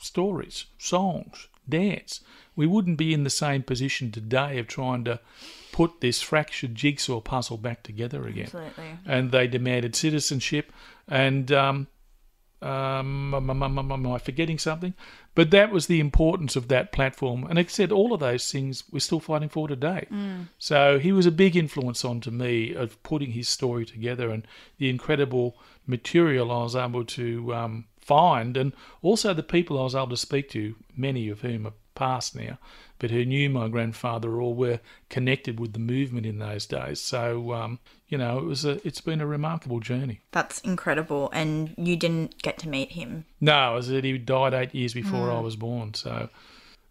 stories, 0.00 0.66
songs, 0.76 1.48
dance. 1.68 2.20
We 2.54 2.66
wouldn't 2.66 2.98
be 2.98 3.14
in 3.14 3.24
the 3.24 3.30
same 3.30 3.62
position 3.62 4.10
today 4.10 4.58
of 4.58 4.66
trying 4.66 5.04
to 5.04 5.20
put 5.72 6.00
this 6.00 6.20
fractured 6.20 6.74
jigsaw 6.74 7.20
puzzle 7.20 7.56
back 7.56 7.82
together 7.84 8.26
again. 8.26 8.44
Absolutely. 8.44 8.98
And 9.06 9.30
they 9.30 9.46
demanded 9.46 9.94
citizenship. 9.94 10.72
And 11.06 11.52
um, 11.52 11.86
um, 12.60 13.34
am 13.34 14.06
I 14.06 14.18
forgetting 14.18 14.58
something? 14.58 14.94
But 15.34 15.50
that 15.52 15.70
was 15.70 15.86
the 15.86 16.00
importance 16.00 16.56
of 16.56 16.68
that 16.68 16.90
platform. 16.90 17.44
And 17.44 17.56
like 17.56 17.66
I 17.66 17.70
said, 17.70 17.92
all 17.92 18.12
of 18.12 18.20
those 18.20 18.50
things 18.50 18.84
we're 18.90 18.98
still 18.98 19.20
fighting 19.20 19.48
for 19.48 19.68
today. 19.68 20.06
Mm. 20.10 20.48
So 20.58 20.98
he 20.98 21.12
was 21.12 21.26
a 21.26 21.30
big 21.30 21.56
influence 21.56 22.04
on 22.04 22.20
to 22.22 22.30
me 22.30 22.74
of 22.74 23.00
putting 23.02 23.32
his 23.32 23.48
story 23.48 23.86
together 23.86 24.30
and 24.30 24.46
the 24.78 24.90
incredible 24.90 25.56
material 25.86 26.50
I 26.50 26.62
was 26.64 26.74
able 26.74 27.04
to 27.04 27.54
um, 27.54 27.84
find, 28.00 28.56
and 28.56 28.72
also 29.02 29.32
the 29.32 29.42
people 29.42 29.78
I 29.78 29.84
was 29.84 29.94
able 29.94 30.08
to 30.08 30.16
speak 30.16 30.50
to, 30.50 30.74
many 30.96 31.28
of 31.28 31.42
whom 31.42 31.66
are 31.66 31.74
past 31.98 32.36
now, 32.36 32.58
but 32.98 33.10
who 33.10 33.24
knew 33.24 33.50
my 33.50 33.68
grandfather 33.68 34.40
or 34.40 34.54
were 34.54 34.80
connected 35.08 35.58
with 35.58 35.72
the 35.72 35.78
movement 35.78 36.26
in 36.26 36.38
those 36.38 36.66
days. 36.66 37.00
So 37.00 37.52
um, 37.52 37.78
you 38.08 38.16
know, 38.16 38.38
it 38.38 38.44
was 38.44 38.64
a, 38.64 38.86
it's 38.86 39.02
been 39.02 39.20
a 39.20 39.26
remarkable 39.26 39.80
journey. 39.80 40.20
That's 40.32 40.60
incredible, 40.60 41.28
and 41.32 41.74
you 41.76 41.96
didn't 41.96 42.42
get 42.42 42.58
to 42.58 42.68
meet 42.68 42.92
him. 42.92 43.26
No, 43.40 43.74
was 43.74 43.88
that 43.88 44.04
he 44.04 44.16
died 44.16 44.54
eight 44.54 44.74
years 44.74 44.94
before 44.94 45.28
mm. 45.28 45.36
I 45.36 45.40
was 45.40 45.56
born. 45.56 45.92
So, 45.92 46.30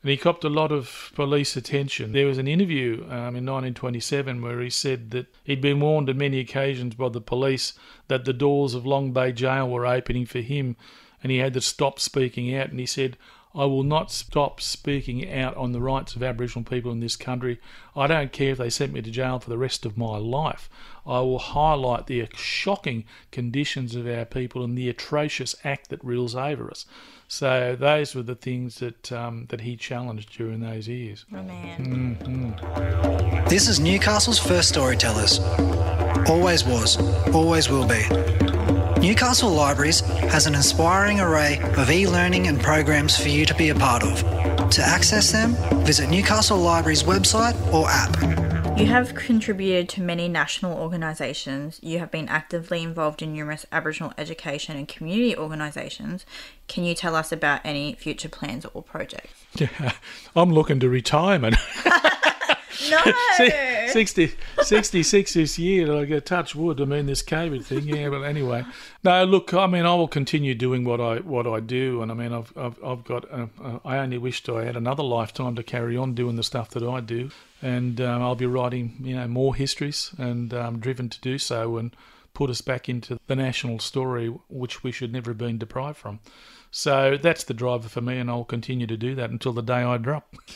and 0.04 0.12
he 0.12 0.16
copped 0.16 0.44
a 0.44 0.50
lot 0.50 0.72
of 0.72 1.12
police 1.16 1.58
attention. 1.58 2.12
There 2.12 2.28
was 2.28 2.38
an 2.38 2.48
interview 2.48 3.04
um, 3.06 3.36
in 3.36 3.46
1927 3.46 4.42
where 4.44 4.62
he 4.62 4.70
said 4.70 5.10
that 5.12 5.26
he'd 5.44 5.62
been 5.62 5.80
warned 5.80 6.10
on 6.10 6.18
many 6.18 6.40
occasions 6.40 6.94
by 6.94 7.10
the 7.10 7.20
police 7.20 7.74
that 8.10 8.26
the 8.26 8.34
doors 8.34 8.76
of 8.76 8.86
Long 8.86 9.12
Bay 9.12 9.32
Jail 9.32 9.68
were 9.68 9.88
opening 9.88 10.28
for 10.28 10.40
him, 10.42 10.78
and 11.24 11.32
he 11.32 11.40
had 11.40 11.56
to 11.56 11.62
stop 11.62 12.00
speaking 12.00 12.54
out. 12.56 12.70
And 12.70 12.80
he 12.80 12.86
said, 12.86 13.18
I 13.56 13.66
will 13.66 13.84
not 13.84 14.12
stop 14.12 14.62
speaking 14.62 15.32
out 15.32 15.56
on 15.58 15.72
the 15.72 15.82
rights 15.82 16.16
of 16.16 16.24
Aboriginal 16.24 16.64
people 16.64 16.92
in 16.92 17.00
this 17.00 17.16
country. 17.16 17.60
I 17.96 18.06
don't 18.06 18.32
care 18.32 18.52
if 18.52 18.60
they 18.60 18.70
sent 18.70 18.94
me 18.94 19.02
to 19.02 19.10
jail 19.10 19.40
for 19.40 19.50
the 19.50 19.58
rest 19.58 19.86
of 19.86 19.98
my 19.98 20.18
life. 20.18 20.70
I 21.06 21.22
will 21.22 21.40
highlight 21.40 22.08
the 22.08 22.28
shocking 22.36 23.06
conditions 23.32 23.96
of 23.96 24.08
our 24.08 24.26
people 24.26 24.64
and 24.64 24.78
the 24.78 24.90
atrocious 24.90 25.56
act 25.64 25.90
that 25.90 26.04
rules 26.04 26.36
over 26.36 26.70
us. 26.70 26.86
So 27.28 27.76
those 27.78 28.14
were 28.14 28.24
the 28.24 28.36
things 28.36 28.80
that 28.80 29.12
um, 29.12 29.48
that 29.50 29.62
he 29.62 29.76
challenged 29.76 30.38
during 30.38 30.60
those 30.60 30.88
years. 30.88 31.26
Oh 31.34 31.42
man. 31.42 32.18
Mm-hmm. 32.22 33.48
This 33.48 33.68
is 33.68 33.80
Newcastle's 33.80 34.40
first 34.40 34.70
storytellers. 34.70 35.40
Always 36.30 36.66
was, 36.66 36.98
always 37.34 37.70
will 37.70 37.88
be. 37.88 38.57
Newcastle 39.00 39.52
Libraries 39.52 40.00
has 40.00 40.48
an 40.48 40.56
inspiring 40.56 41.20
array 41.20 41.60
of 41.78 41.92
e 41.92 42.08
learning 42.08 42.48
and 42.48 42.60
programs 42.60 43.16
for 43.16 43.30
you 43.30 43.46
to 43.46 43.54
be 43.54 43.70
a 43.70 43.76
part 43.76 44.04
of. 44.04 44.20
To 44.72 44.82
access 44.82 45.32
them, 45.32 45.54
visit 45.86 46.10
Newcastle 46.10 46.58
Libraries 46.58 47.04
website 47.04 47.56
or 47.72 47.88
app. 47.88 48.80
You 48.80 48.88
have 48.88 49.14
contributed 49.14 49.88
to 49.90 50.02
many 50.02 50.28
national 50.28 50.78
organisations. 50.78 51.80
You 51.84 52.00
have 52.00 52.10
been 52.10 52.28
actively 52.28 52.82
involved 52.82 53.22
in 53.22 53.34
numerous 53.34 53.68
Aboriginal 53.72 54.14
education 54.18 54.78
and 54.78 54.88
community 54.88 55.38
organisations. 55.38 56.26
Can 56.68 56.84
you 56.84 56.96
tell 56.96 57.16
us 57.16 57.32
about 57.32 57.62
any 57.64 57.94
future 57.94 58.30
plans 58.30 58.66
or 58.74 58.82
projects? 58.82 59.46
Yeah, 59.56 59.94
I'm 60.36 60.52
looking 60.52 60.80
to 60.80 60.90
retirement. 60.90 61.56
No. 62.92 63.02
60, 63.94 64.34
66 64.62 65.34
this 65.34 65.60
year. 65.60 65.88
Like 65.88 66.10
a 66.10 66.22
touch 66.22 66.56
wood. 66.56 66.82
I 66.82 66.86
mean, 66.86 67.06
this 67.06 67.22
COVID 67.24 67.64
thing. 67.66 67.88
Yeah, 67.88 68.10
but 68.10 68.24
anyway, 68.24 68.66
no. 69.04 69.24
Look, 69.24 69.54
I 69.54 69.68
mean, 69.68 69.86
I 69.86 69.94
will 69.96 70.08
continue 70.08 70.56
doing 70.56 70.84
what 70.84 71.00
I 71.00 71.18
what 71.18 71.48
I 71.48 71.60
do, 71.60 72.02
and 72.02 72.12
I 72.12 72.16
mean, 72.16 72.34
I've 72.34 72.52
I've, 72.58 72.84
I've 72.84 73.04
got. 73.04 73.32
Uh, 73.32 73.48
uh, 73.64 73.80
I 73.86 73.98
only 73.98 74.18
wished 74.18 74.50
I 74.50 74.64
had 74.64 74.78
another 74.78 75.04
lifetime 75.04 75.56
to 75.56 75.64
carry 75.64 75.98
on 75.98 76.14
doing 76.14 76.36
the 76.36 76.44
stuff 76.44 76.70
that 76.72 76.84
I 76.84 77.00
do, 77.00 77.32
and 77.62 78.00
um, 78.02 78.22
I'll 78.22 78.36
be 78.36 78.46
writing, 78.46 78.98
you 79.02 79.16
know, 79.16 79.28
more 79.28 79.56
histories, 79.56 80.12
and 80.18 80.54
um, 80.54 80.80
driven 80.80 81.10
to 81.10 81.22
do 81.22 81.38
so, 81.38 81.78
and 81.78 81.96
put 82.34 82.50
us 82.50 82.62
back 82.62 82.88
into 82.88 83.20
the 83.28 83.36
national 83.36 83.80
story, 83.80 84.28
which 84.50 84.84
we 84.84 84.92
should 84.92 85.12
never 85.12 85.32
have 85.32 85.40
been 85.40 85.58
deprived 85.58 85.98
from. 85.98 86.20
So 86.72 87.18
that's 87.22 87.44
the 87.46 87.54
driver 87.54 87.88
for 87.90 88.02
me, 88.02 88.18
and 88.18 88.30
I'll 88.30 88.44
continue 88.44 88.88
to 88.88 88.98
do 88.98 89.16
that 89.16 89.30
until 89.30 89.54
the 89.54 89.62
day 89.62 89.84
I 89.84 89.98
drop. 89.98 90.34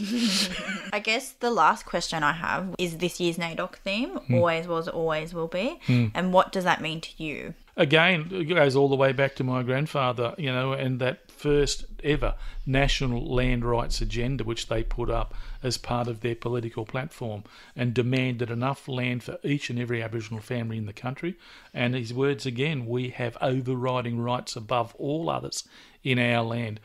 I 0.93 0.99
guess 1.03 1.31
the 1.31 1.51
last 1.51 1.85
question 1.85 2.23
I 2.23 2.33
have 2.33 2.75
is 2.77 2.97
this 2.97 3.19
year's 3.19 3.37
NAIDOC 3.37 3.75
theme 3.77 4.09
Hmm. 4.17 4.35
always 4.35 4.67
was, 4.67 4.87
always 4.87 5.33
will 5.33 5.47
be. 5.47 5.79
And 5.87 6.33
what 6.33 6.51
does 6.51 6.63
that 6.63 6.81
mean 6.81 7.01
to 7.01 7.23
you? 7.23 7.53
Again, 7.77 8.27
it 8.31 8.45
goes 8.45 8.75
all 8.75 8.89
the 8.89 8.95
way 8.95 9.11
back 9.11 9.35
to 9.35 9.43
my 9.43 9.63
grandfather, 9.63 10.33
you 10.37 10.51
know, 10.51 10.73
and 10.73 10.99
that 10.99 11.31
first 11.31 11.85
ever 12.03 12.35
national 12.65 13.33
land 13.33 13.65
rights 13.65 14.01
agenda, 14.01 14.43
which 14.43 14.67
they 14.67 14.83
put 14.83 15.09
up 15.09 15.33
as 15.63 15.77
part 15.77 16.07
of 16.07 16.21
their 16.21 16.35
political 16.35 16.85
platform 16.85 17.43
and 17.75 17.93
demanded 17.93 18.51
enough 18.51 18.87
land 18.87 19.23
for 19.23 19.37
each 19.43 19.69
and 19.69 19.79
every 19.79 20.01
Aboriginal 20.01 20.41
family 20.41 20.77
in 20.77 20.85
the 20.85 20.93
country. 20.93 21.35
And 21.73 21.95
his 21.95 22.13
words 22.13 22.45
again, 22.45 22.85
we 22.85 23.09
have 23.09 23.37
overriding 23.41 24.19
rights 24.19 24.55
above 24.55 24.93
all 24.95 25.29
others 25.29 25.67
in 26.03 26.19
our 26.19 26.43
land 26.43 26.79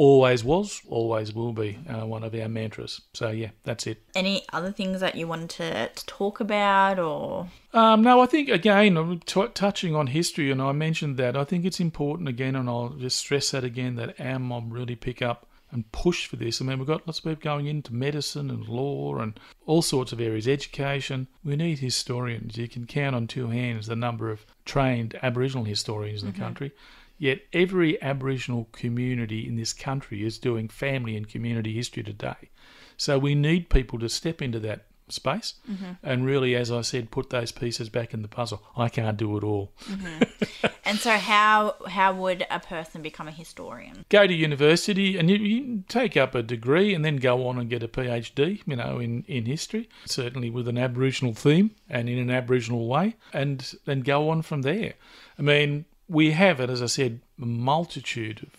always 0.00 0.42
was, 0.42 0.80
always 0.88 1.34
will 1.34 1.52
be 1.52 1.78
uh, 1.86 2.06
one 2.06 2.24
of 2.24 2.34
our 2.34 2.48
mantras. 2.48 3.02
So 3.12 3.28
yeah, 3.28 3.50
that's 3.64 3.86
it. 3.86 4.02
Any 4.14 4.42
other 4.50 4.72
things 4.72 5.00
that 5.00 5.14
you 5.14 5.28
wanted 5.28 5.50
to, 5.50 5.90
talk 6.06 6.40
about, 6.40 6.98
or 6.98 7.48
Um, 7.74 8.00
no, 8.00 8.22
I 8.22 8.26
think 8.26 8.48
again, 8.48 8.96
I'm 8.96 9.20
t- 9.20 9.46
touching 9.52 9.94
on 9.94 10.06
history, 10.06 10.50
and 10.50 10.62
I 10.62 10.72
mentioned 10.72 11.18
that. 11.18 11.36
I 11.36 11.44
think 11.44 11.66
it's 11.66 11.80
important 11.80 12.30
again, 12.30 12.56
and 12.56 12.66
I'll 12.66 12.88
just 12.88 13.18
stress 13.18 13.50
that 13.50 13.62
again 13.62 13.96
that 13.96 14.18
our 14.18 14.38
mob 14.38 14.72
really 14.72 14.96
pick 14.96 15.20
up 15.20 15.46
and 15.70 15.92
push 15.92 16.26
for 16.26 16.36
this. 16.36 16.62
I 16.62 16.64
mean, 16.64 16.78
we've 16.78 16.88
got 16.88 17.06
lots 17.06 17.18
of 17.18 17.24
people 17.24 17.42
going 17.42 17.66
into 17.66 17.94
medicine 17.94 18.48
and 18.48 18.66
law 18.66 19.18
and 19.18 19.38
all 19.66 19.82
sorts 19.82 20.12
of 20.12 20.20
areas, 20.20 20.48
education. 20.48 21.28
We 21.44 21.56
need 21.56 21.78
historians. 21.78 22.56
You 22.56 22.68
can 22.68 22.86
count 22.86 23.14
on 23.14 23.26
two 23.26 23.48
hands 23.48 23.86
the 23.86 23.96
number 23.96 24.30
of 24.30 24.46
trained 24.64 25.18
Aboriginal 25.22 25.64
historians 25.64 26.22
in 26.22 26.32
the 26.32 26.38
country. 26.38 26.72
Yet 27.20 27.42
every 27.52 28.00
Aboriginal 28.02 28.70
community 28.72 29.46
in 29.46 29.56
this 29.56 29.74
country 29.74 30.24
is 30.24 30.38
doing 30.38 30.68
family 30.68 31.18
and 31.18 31.28
community 31.28 31.74
history 31.74 32.02
today. 32.02 32.48
So 32.96 33.18
we 33.18 33.34
need 33.34 33.68
people 33.68 33.98
to 33.98 34.08
step 34.08 34.40
into 34.40 34.58
that 34.60 34.86
space 35.12 35.54
mm-hmm. 35.70 35.92
and 36.02 36.24
really, 36.24 36.54
as 36.54 36.70
I 36.70 36.80
said, 36.80 37.10
put 37.10 37.28
those 37.28 37.52
pieces 37.52 37.90
back 37.90 38.14
in 38.14 38.22
the 38.22 38.28
puzzle. 38.28 38.62
I 38.74 38.88
can't 38.88 39.18
do 39.18 39.36
it 39.36 39.44
all. 39.44 39.72
Mm-hmm. 39.84 40.66
and 40.86 40.98
so 40.98 41.10
how 41.18 41.74
how 41.88 42.14
would 42.14 42.46
a 42.50 42.58
person 42.58 43.02
become 43.02 43.28
a 43.28 43.32
historian? 43.32 44.06
Go 44.08 44.26
to 44.26 44.32
university 44.32 45.18
and 45.18 45.28
you, 45.28 45.36
you 45.36 45.84
take 45.88 46.16
up 46.16 46.34
a 46.34 46.42
degree 46.42 46.94
and 46.94 47.04
then 47.04 47.16
go 47.16 47.46
on 47.46 47.58
and 47.58 47.68
get 47.68 47.82
a 47.82 47.88
PhD, 47.88 48.62
you 48.64 48.76
know, 48.76 48.98
in, 48.98 49.24
in 49.28 49.44
history, 49.44 49.90
certainly 50.06 50.48
with 50.48 50.68
an 50.68 50.78
Aboriginal 50.78 51.34
theme 51.34 51.72
and 51.88 52.08
in 52.08 52.18
an 52.18 52.30
Aboriginal 52.30 52.88
way, 52.88 53.16
and 53.34 53.74
then 53.84 54.00
go 54.00 54.30
on 54.30 54.40
from 54.40 54.62
there. 54.62 54.94
I 55.38 55.42
mean, 55.42 55.84
we 56.10 56.32
have 56.32 56.58
it, 56.58 56.68
as 56.68 56.82
I 56.82 56.86
said, 56.86 57.20
a 57.40 57.46
multitude 57.46 58.42
of 58.42 58.50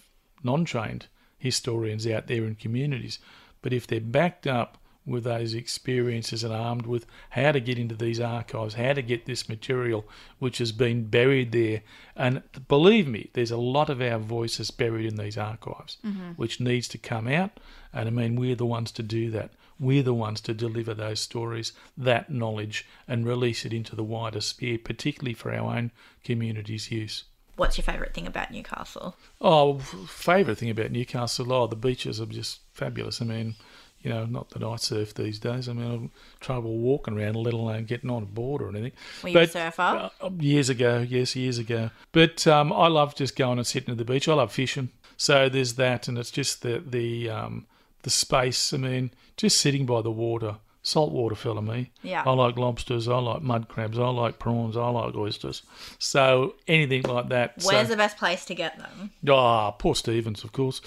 non 0.42 0.64
trained 0.64 1.08
historians 1.38 2.08
out 2.08 2.28
there 2.28 2.46
in 2.46 2.56
communities, 2.56 3.20
but 3.62 3.74
if 3.74 3.86
they're 3.86 4.00
backed 4.00 4.48
up 4.48 4.78
with 5.06 5.24
those 5.24 5.54
experiences 5.54 6.44
and 6.44 6.54
armed 6.54 6.86
with 6.86 7.06
how 7.32 7.52
to 7.52 7.60
get 7.60 7.78
into 7.78 7.96
these 7.96 8.20
archives, 8.20 8.76
how 8.76 8.94
to 8.94 9.02
get 9.02 9.26
this 9.26 9.50
material 9.50 10.06
which 10.40 10.60
has 10.60 10.72
been 10.72 11.08
buried 11.08 11.52
there. 11.52 11.82
And 12.16 12.44
believe 12.68 13.08
me, 13.08 13.30
there's 13.34 13.52
a 13.52 13.58
lot 13.58 13.90
of 13.90 14.00
our 14.00 14.20
voices 14.20 14.70
buried 14.72 15.08
in 15.08 15.16
these 15.16 15.38
archives, 15.38 15.98
mm-hmm. 16.06 16.32
which 16.34 16.60
needs 16.60 16.88
to 16.90 16.98
come 16.98 17.28
out. 17.28 17.60
And 17.92 18.08
I 18.08 18.12
mean, 18.12 18.36
we're 18.36 18.56
the 18.56 18.66
ones 18.66 18.92
to 18.94 19.04
do 19.04 19.32
that. 19.32 19.52
We're 19.80 20.04
the 20.04 20.14
ones 20.14 20.40
to 20.42 20.54
deliver 20.54 20.94
those 20.94 21.20
stories, 21.20 21.74
that 21.98 22.30
knowledge, 22.30 22.86
and 23.08 23.26
release 23.26 23.66
it 23.66 23.74
into 23.74 23.96
the 23.96 24.04
wider 24.04 24.40
sphere, 24.42 24.78
particularly 24.78 25.34
for 25.34 25.52
our 25.52 25.76
own 25.76 25.92
community's 26.24 26.92
use. 26.92 27.24
What's 27.56 27.78
your 27.78 27.84
favourite 27.84 28.14
thing 28.14 28.28
about 28.28 28.52
Newcastle? 28.52 29.16
Oh, 29.40 29.78
favourite 29.80 30.58
thing 30.58 30.70
about 30.70 30.92
Newcastle, 30.92 31.52
oh, 31.52 31.68
the 31.68 31.76
beaches 31.76 32.20
are 32.20 32.26
just 32.26 32.60
fabulous. 32.74 33.22
I 33.22 33.26
mean, 33.26 33.56
you 34.02 34.10
know, 34.10 34.26
not 34.26 34.50
that 34.52 34.64
I 34.64 34.78
surf 34.78 35.14
these 35.14 35.38
days. 35.38 35.70
I 35.70 35.74
mean, 35.74 35.92
I've 35.92 36.40
trouble 36.40 36.78
walking 36.78 37.18
around, 37.18 37.36
let 37.36 37.54
alone 37.54 37.86
getting 37.86 38.10
on 38.10 38.24
a 38.24 38.26
board 38.26 38.62
or 38.62 38.70
anything. 38.70 38.94
Were 39.22 39.30
you 39.30 39.40
a 39.40 39.48
surfer? 39.48 40.10
uh, 40.22 40.30
years 40.40 40.70
ago, 40.70 41.06
yes, 41.08 41.36
years 41.36 41.60
ago. 41.60 41.92
But 42.12 42.48
um, 42.48 42.74
I 42.74 42.88
love 42.88 43.16
just 43.16 43.36
going 43.36 43.60
and 43.60 43.68
sitting 43.68 43.92
at 43.92 43.98
the 43.98 44.06
beach. 44.06 44.28
I 44.28 44.34
love 44.34 44.52
fishing, 44.52 44.90
so 45.18 45.50
there's 45.50 45.74
that, 45.74 46.08
and 46.08 46.18
it's 46.18 46.32
just 46.32 46.64
the 46.64 46.82
the 46.86 47.30
um, 47.30 47.68
the 48.02 48.10
space. 48.10 48.74
I 48.74 48.78
mean, 48.78 49.12
just 49.38 49.60
sitting 49.60 49.86
by 49.86 50.02
the 50.02 50.12
water. 50.12 50.56
Saltwater 50.84 51.62
me. 51.62 51.92
Yeah. 52.02 52.24
I 52.26 52.32
like 52.32 52.58
lobsters. 52.58 53.08
I 53.08 53.20
like 53.20 53.42
mud 53.42 53.68
crabs. 53.68 54.00
I 54.00 54.10
like 54.10 54.40
prawns. 54.40 54.76
I 54.76 54.90
like 54.90 55.16
oysters. 55.16 55.62
So 56.00 56.56
anything 56.68 57.04
like 57.04 57.30
that. 57.30 57.54
Where's 57.64 57.88
so, 57.88 57.94
the 57.94 57.98
best 57.98 58.18
place 58.18 58.46
to 58.46 58.56
get 58.56 58.78
them? 58.80 59.12
Ah, 59.30 59.72
Port 59.72 59.98
Stephens, 59.98 60.44
of 60.44 60.52
course. 60.52 60.82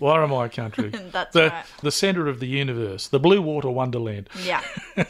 Worimi 0.00 0.52
country. 0.52 0.90
That's 1.12 1.32
the, 1.32 1.48
right. 1.48 1.64
the 1.82 1.90
centre 1.90 2.28
of 2.28 2.40
the 2.40 2.46
universe, 2.46 3.08
the 3.08 3.18
blue 3.18 3.42
water 3.42 3.70
wonderland. 3.70 4.28
Yeah. 4.44 4.62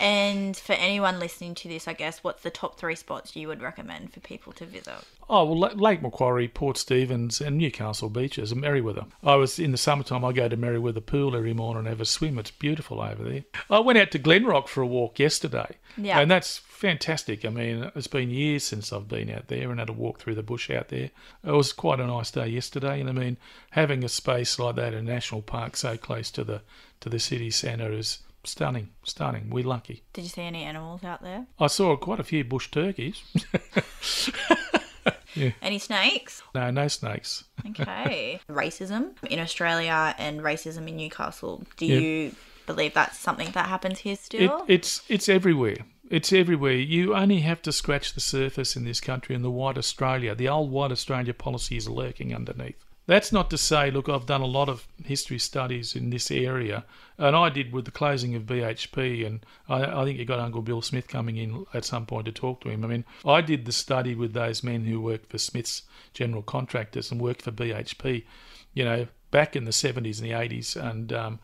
and 0.00 0.56
for 0.56 0.72
anyone 0.72 1.18
listening 1.20 1.54
to 1.56 1.68
this, 1.68 1.86
I 1.86 1.92
guess, 1.92 2.24
what's 2.24 2.42
the 2.42 2.50
top 2.50 2.78
three 2.78 2.94
spots 2.94 3.36
you 3.36 3.48
would 3.48 3.60
recommend 3.60 4.12
for 4.12 4.20
people 4.20 4.52
to 4.54 4.64
visit? 4.64 4.94
Oh, 5.28 5.44
well, 5.44 5.70
Lake 5.76 6.02
Macquarie, 6.02 6.48
Port 6.48 6.76
Stephens, 6.76 7.40
and 7.40 7.58
Newcastle 7.58 8.08
beaches 8.08 8.50
and 8.50 8.62
Merewether. 8.62 9.06
I 9.22 9.36
was 9.36 9.58
in 9.58 9.72
the 9.72 9.78
summertime, 9.78 10.24
I 10.24 10.32
go 10.32 10.48
to 10.48 10.56
Merewether 10.56 11.04
Pool 11.04 11.36
every 11.36 11.52
morning 11.52 11.80
and 11.80 11.88
have 11.88 12.00
a 12.00 12.06
swim. 12.06 12.38
It's 12.38 12.50
beautiful 12.50 13.00
over 13.00 13.22
there. 13.22 13.44
I 13.68 13.78
went 13.80 13.98
out 13.98 14.10
to 14.12 14.18
Glenrock 14.18 14.66
for 14.66 14.80
a 14.80 14.86
walk 14.86 15.18
yesterday. 15.18 15.76
Yeah. 15.96 16.18
And 16.18 16.30
that's 16.30 16.58
fantastic. 16.58 17.44
I 17.44 17.50
mean, 17.50 17.92
it's 17.94 18.06
been 18.06 18.30
years 18.30 18.64
since 18.64 18.92
I've 18.92 19.06
been 19.06 19.30
out 19.30 19.48
there 19.48 19.70
and 19.70 19.78
had 19.78 19.90
a 19.90 19.92
walk 19.92 20.18
through 20.18 20.34
the 20.34 20.42
bush 20.42 20.70
out 20.70 20.88
there. 20.88 21.10
It 21.44 21.50
was 21.52 21.74
quite 21.74 22.00
a 22.00 22.06
nice 22.06 22.30
day 22.30 22.48
yesterday. 22.48 23.00
And 23.00 23.08
I 23.08 23.12
mean, 23.12 23.36
having 23.70 24.02
a 24.02 24.08
space 24.08 24.58
like 24.58 24.76
that, 24.76 24.94
a 24.94 25.02
national 25.02 25.42
park 25.42 25.76
so 25.76 25.96
close 25.96 26.30
to 26.32 26.42
the 26.42 26.62
to 27.00 27.08
the 27.08 27.18
city 27.18 27.50
centre 27.50 27.92
is 27.92 28.18
stunning, 28.44 28.88
stunning. 29.04 29.50
We're 29.50 29.64
lucky. 29.66 30.02
Did 30.12 30.22
you 30.22 30.28
see 30.30 30.42
any 30.42 30.62
animals 30.64 31.04
out 31.04 31.22
there? 31.22 31.46
I 31.58 31.66
saw 31.68 31.96
quite 31.96 32.20
a 32.20 32.24
few 32.24 32.44
bush 32.44 32.70
turkeys. 32.70 33.22
yeah. 35.34 35.50
Any 35.62 35.78
snakes? 35.78 36.42
no, 36.54 36.70
no 36.70 36.88
snakes. 36.88 37.44
Okay. 37.68 38.40
racism 38.50 39.12
in 39.28 39.38
Australia 39.38 40.14
and 40.18 40.40
racism 40.40 40.88
in 40.88 40.96
Newcastle. 40.96 41.64
Do 41.76 41.86
Yeah. 41.86 41.98
you 41.98 42.34
believe 42.66 42.94
that's 42.94 43.18
something 43.18 43.50
that 43.52 43.66
happens 43.68 44.00
here 44.00 44.14
It, 44.14 44.18
still? 44.20 44.64
it's 44.68 45.02
it's 45.08 45.28
everywhere. 45.28 45.76
It's 46.10 46.32
everywhere. 46.32 46.72
You 46.72 47.14
only 47.14 47.40
have 47.40 47.62
to 47.62 47.72
scratch 47.72 48.14
the 48.14 48.20
surface 48.20 48.74
in 48.74 48.84
this 48.84 49.00
country 49.00 49.34
and 49.36 49.44
the 49.44 49.50
white 49.50 49.78
Australia. 49.78 50.34
The 50.34 50.48
old 50.48 50.70
white 50.72 50.90
Australia 50.90 51.32
policy 51.32 51.76
is 51.76 51.88
lurking 51.88 52.34
underneath. 52.34 52.84
That's 53.10 53.32
not 53.32 53.50
to 53.50 53.58
say, 53.58 53.90
look, 53.90 54.08
I've 54.08 54.26
done 54.26 54.40
a 54.40 54.46
lot 54.46 54.68
of 54.68 54.86
history 55.04 55.40
studies 55.40 55.96
in 55.96 56.10
this 56.10 56.30
area, 56.30 56.84
and 57.18 57.34
I 57.34 57.48
did 57.48 57.72
with 57.72 57.84
the 57.84 57.90
closing 57.90 58.36
of 58.36 58.44
BHP, 58.44 59.26
and 59.26 59.44
I, 59.68 60.02
I 60.02 60.04
think 60.04 60.16
you 60.16 60.24
got 60.24 60.38
Uncle 60.38 60.62
Bill 60.62 60.80
Smith 60.80 61.08
coming 61.08 61.36
in 61.36 61.66
at 61.74 61.84
some 61.84 62.06
point 62.06 62.26
to 62.26 62.32
talk 62.32 62.60
to 62.60 62.68
him. 62.68 62.84
I 62.84 62.86
mean, 62.86 63.04
I 63.26 63.40
did 63.40 63.64
the 63.64 63.72
study 63.72 64.14
with 64.14 64.32
those 64.32 64.62
men 64.62 64.84
who 64.84 65.00
worked 65.00 65.28
for 65.28 65.38
Smith's 65.38 65.82
General 66.14 66.42
Contractors 66.42 67.10
and 67.10 67.20
worked 67.20 67.42
for 67.42 67.50
BHP, 67.50 68.26
you 68.74 68.84
know, 68.84 69.08
back 69.32 69.56
in 69.56 69.64
the 69.64 69.72
70s 69.72 70.20
and 70.20 70.30
the 70.30 70.60
80s, 70.60 70.76
and 70.76 71.12
um, 71.12 71.40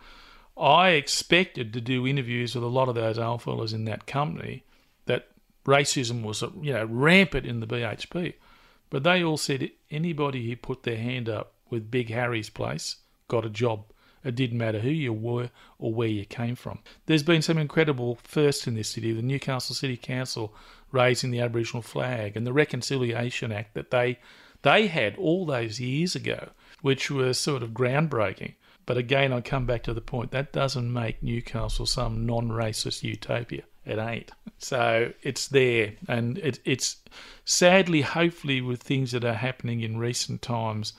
I 0.57 0.91
expected 0.91 1.73
to 1.73 1.81
do 1.81 2.07
interviews 2.07 2.55
with 2.55 2.63
a 2.63 2.69
lot 2.69 2.89
of 2.89 2.95
those 2.95 3.19
old 3.19 3.43
fellas 3.43 3.73
in 3.73 3.87
that 3.87 4.07
company 4.07 4.63
that 5.07 5.31
racism 5.65 6.23
was, 6.23 6.43
you 6.63 6.75
know, 6.75 6.85
rampant 6.85 7.45
in 7.45 7.59
the 7.59 7.67
BHP. 7.67 8.35
But 8.89 9.03
they 9.03 9.25
all 9.25 9.37
said 9.37 9.69
anybody 9.91 10.49
who 10.49 10.55
put 10.55 10.85
their 10.85 10.99
hand 10.99 11.29
up 11.29 11.55
with 11.71 11.91
Big 11.91 12.11
Harry's 12.11 12.51
place 12.51 12.97
got 13.29 13.45
a 13.45 13.51
job. 13.51 13.85
It 14.25 14.35
didn't 14.35 14.59
matter 14.59 14.81
who 14.81 14.91
you 14.91 15.13
were 15.13 15.51
or 15.79 15.95
where 15.95 16.09
you 16.09 16.25
came 16.25 16.57
from. 16.57 16.81
There's 17.07 17.23
been 17.23 17.43
some 17.43 17.59
incredible 17.59 18.19
firsts 18.23 18.67
in 18.67 18.75
this 18.75 18.89
city. 18.89 19.13
The 19.13 19.23
Newcastle 19.23 19.75
City 19.75 19.97
Council 19.97 20.53
raising 20.91 21.31
the 21.31 21.41
Aboriginal 21.41 21.83
flag 21.83 22.37
and 22.37 22.47
the 22.47 22.53
Reconciliation 22.53 23.53
Act 23.53 23.75
that 23.75 23.91
they 23.91 24.19
they 24.63 24.89
had 24.89 25.17
all 25.17 25.47
those 25.47 25.79
years 25.79 26.17
ago, 26.17 26.49
which 26.83 27.11
was 27.11 27.39
sort 27.39 27.63
of 27.63 27.71
groundbreaking. 27.71 28.55
But 28.85 28.97
again, 28.97 29.33
I 29.33 29.41
come 29.41 29.67
back 29.67 29.85
to 29.85 29.95
the 29.95 30.01
point 30.01 30.33
that 30.33 30.53
doesn't 30.53 30.93
make 30.93 31.23
Newcastle 31.23 31.87
some 31.87 32.27
non-racist 32.27 33.03
utopia. 33.03 33.63
It 33.85 33.99
ain't. 33.99 34.33
So 34.59 35.13
it's 35.23 35.47
there, 35.47 35.93
and 36.09 36.39
it, 36.39 36.59
it's 36.65 36.97
sadly, 37.45 38.01
hopefully, 38.01 38.61
with 38.61 38.83
things 38.83 39.13
that 39.13 39.25
are 39.25 39.35
happening 39.35 39.83
in 39.83 39.99
recent 39.99 40.43
times, 40.43 40.95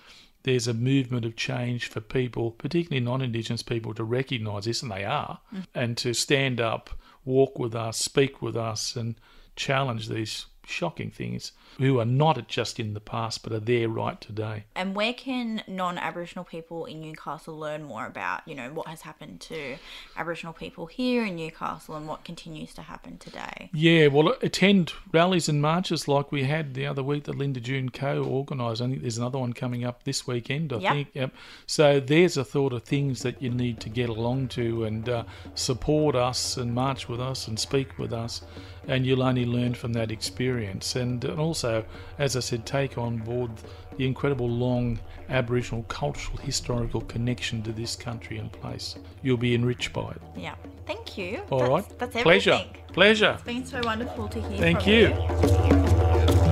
there's 0.47 0.67
a 0.67 0.73
movement 0.73 1.25
of 1.25 1.35
change 1.35 1.87
for 1.87 1.99
people, 1.99 2.51
particularly 2.51 3.03
non-Indigenous 3.03 3.63
people, 3.63 3.93
to 3.93 4.03
recognise 4.03 4.65
this, 4.65 4.81
and 4.81 4.91
they 4.91 5.03
are, 5.03 5.39
mm. 5.53 5.65
and 5.75 5.97
to 5.97 6.13
stand 6.13 6.61
up, 6.61 6.89
walk 7.25 7.59
with 7.59 7.75
us, 7.75 7.97
speak 7.97 8.41
with 8.41 8.55
us, 8.55 8.95
and 8.95 9.15
challenge 9.55 10.07
these 10.07 10.45
shocking 10.67 11.09
things 11.09 11.53
who 11.77 11.99
are 11.99 12.05
not 12.05 12.47
just 12.47 12.79
in 12.79 12.93
the 12.93 12.99
past 12.99 13.41
but 13.43 13.53
are 13.53 13.59
there 13.59 13.87
right 13.87 14.19
today. 14.19 14.65
and 14.75 14.93
where 14.95 15.13
can 15.13 15.63
non-Aboriginal 15.67 16.43
people 16.43 16.85
in 16.85 16.99
Newcastle 17.01 17.57
learn 17.57 17.83
more 17.83 18.05
about, 18.05 18.41
you 18.47 18.53
know, 18.53 18.69
what 18.73 18.87
has 18.87 19.01
happened 19.01 19.39
to 19.39 19.77
Aboriginal 20.17 20.51
people 20.53 20.87
here 20.87 21.23
in 21.25 21.35
Newcastle 21.37 21.95
and 21.95 22.07
what 22.07 22.25
continues 22.25 22.73
to 22.73 22.81
happen 22.81 23.17
today? 23.17 23.69
Yeah, 23.73 24.07
well, 24.07 24.35
attend 24.41 24.91
rallies 25.13 25.47
and 25.47 25.61
marches 25.61 26.07
like 26.07 26.31
we 26.31 26.43
had 26.43 26.73
the 26.73 26.85
other 26.85 27.01
week 27.03 27.23
that 27.25 27.37
Linda 27.37 27.59
June 27.61 27.89
Co 27.89 28.23
organised. 28.23 28.81
I 28.81 28.87
think 28.87 29.01
there's 29.01 29.17
another 29.17 29.39
one 29.39 29.53
coming 29.53 29.85
up 29.85 30.03
this 30.03 30.27
weekend, 30.27 30.73
I 30.73 30.77
Yep. 30.79 30.93
think. 30.93 31.07
Yep. 31.13 31.33
So 31.65 31.99
there's 32.01 32.35
a 32.37 32.43
thought 32.43 32.73
of 32.73 32.83
things 32.83 33.21
that 33.21 33.41
you 33.41 33.49
need 33.51 33.79
to 33.81 33.89
get 33.89 34.09
along 34.09 34.49
to 34.49 34.83
and 34.83 35.07
uh, 35.07 35.23
support 35.55 36.15
us 36.15 36.57
and 36.57 36.73
march 36.73 37.07
with 37.07 37.21
us 37.21 37.47
and 37.47 37.57
speak 37.59 37.97
with 37.97 38.11
us. 38.11 38.41
And 38.87 39.05
you'll 39.05 39.23
only 39.23 39.45
learn 39.45 39.73
from 39.73 39.93
that 39.93 40.11
experience. 40.11 40.56
Experience 40.57 40.95
and, 40.95 41.23
and 41.23 41.39
also, 41.39 41.85
as 42.17 42.35
I 42.35 42.39
said, 42.39 42.65
take 42.65 42.97
on 42.97 43.17
board 43.17 43.51
the 43.97 44.05
incredible 44.05 44.49
long 44.49 44.99
Aboriginal 45.29 45.83
cultural 45.83 46.37
historical 46.37 47.01
connection 47.01 47.61
to 47.63 47.71
this 47.71 47.95
country 47.95 48.37
and 48.37 48.51
place. 48.51 48.95
You'll 49.21 49.37
be 49.37 49.53
enriched 49.53 49.93
by 49.93 50.11
it. 50.11 50.21
Yeah. 50.35 50.55
Thank 50.85 51.17
you. 51.17 51.41
All 51.49 51.59
that's, 51.59 51.69
right. 51.69 51.99
That's 51.99 52.23
Pleasure. 52.23 52.51
everything. 52.51 52.81
Pleasure. 52.93 53.33
It's 53.33 53.43
been 53.43 53.65
so 53.65 53.81
wonderful 53.83 54.27
to 54.29 54.41
hear. 54.41 54.57
Thank 54.57 54.83
from 54.83 54.91
you. 54.91 55.07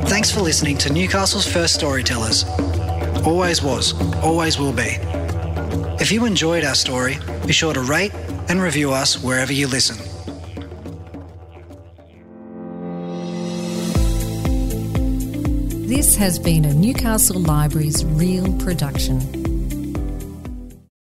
Thanks 0.08 0.30
for 0.32 0.42
listening 0.42 0.78
to 0.80 0.94
Newcastle's 0.94 1.48
first 1.48 1.76
storytellers. 1.76 2.46
Always 3.26 3.64
was, 3.64 3.94
always 4.22 4.60
will 4.60 4.74
be. 4.74 4.98
If 6.00 6.12
you 6.12 6.26
enjoyed 6.26 6.64
our 6.64 6.76
story, 6.76 7.18
be 7.48 7.54
sure 7.54 7.74
to 7.74 7.82
rate 7.82 8.14
and 8.50 8.62
review 8.62 8.92
us 8.92 9.24
wherever 9.24 9.54
you 9.54 9.68
listen. 9.68 9.98
This 15.86 16.16
has 16.16 16.40
been 16.40 16.66
a 16.66 16.74
Newcastle 16.74 17.40
Libraries 17.40 18.04
Real 18.06 18.52
production. 18.58 19.45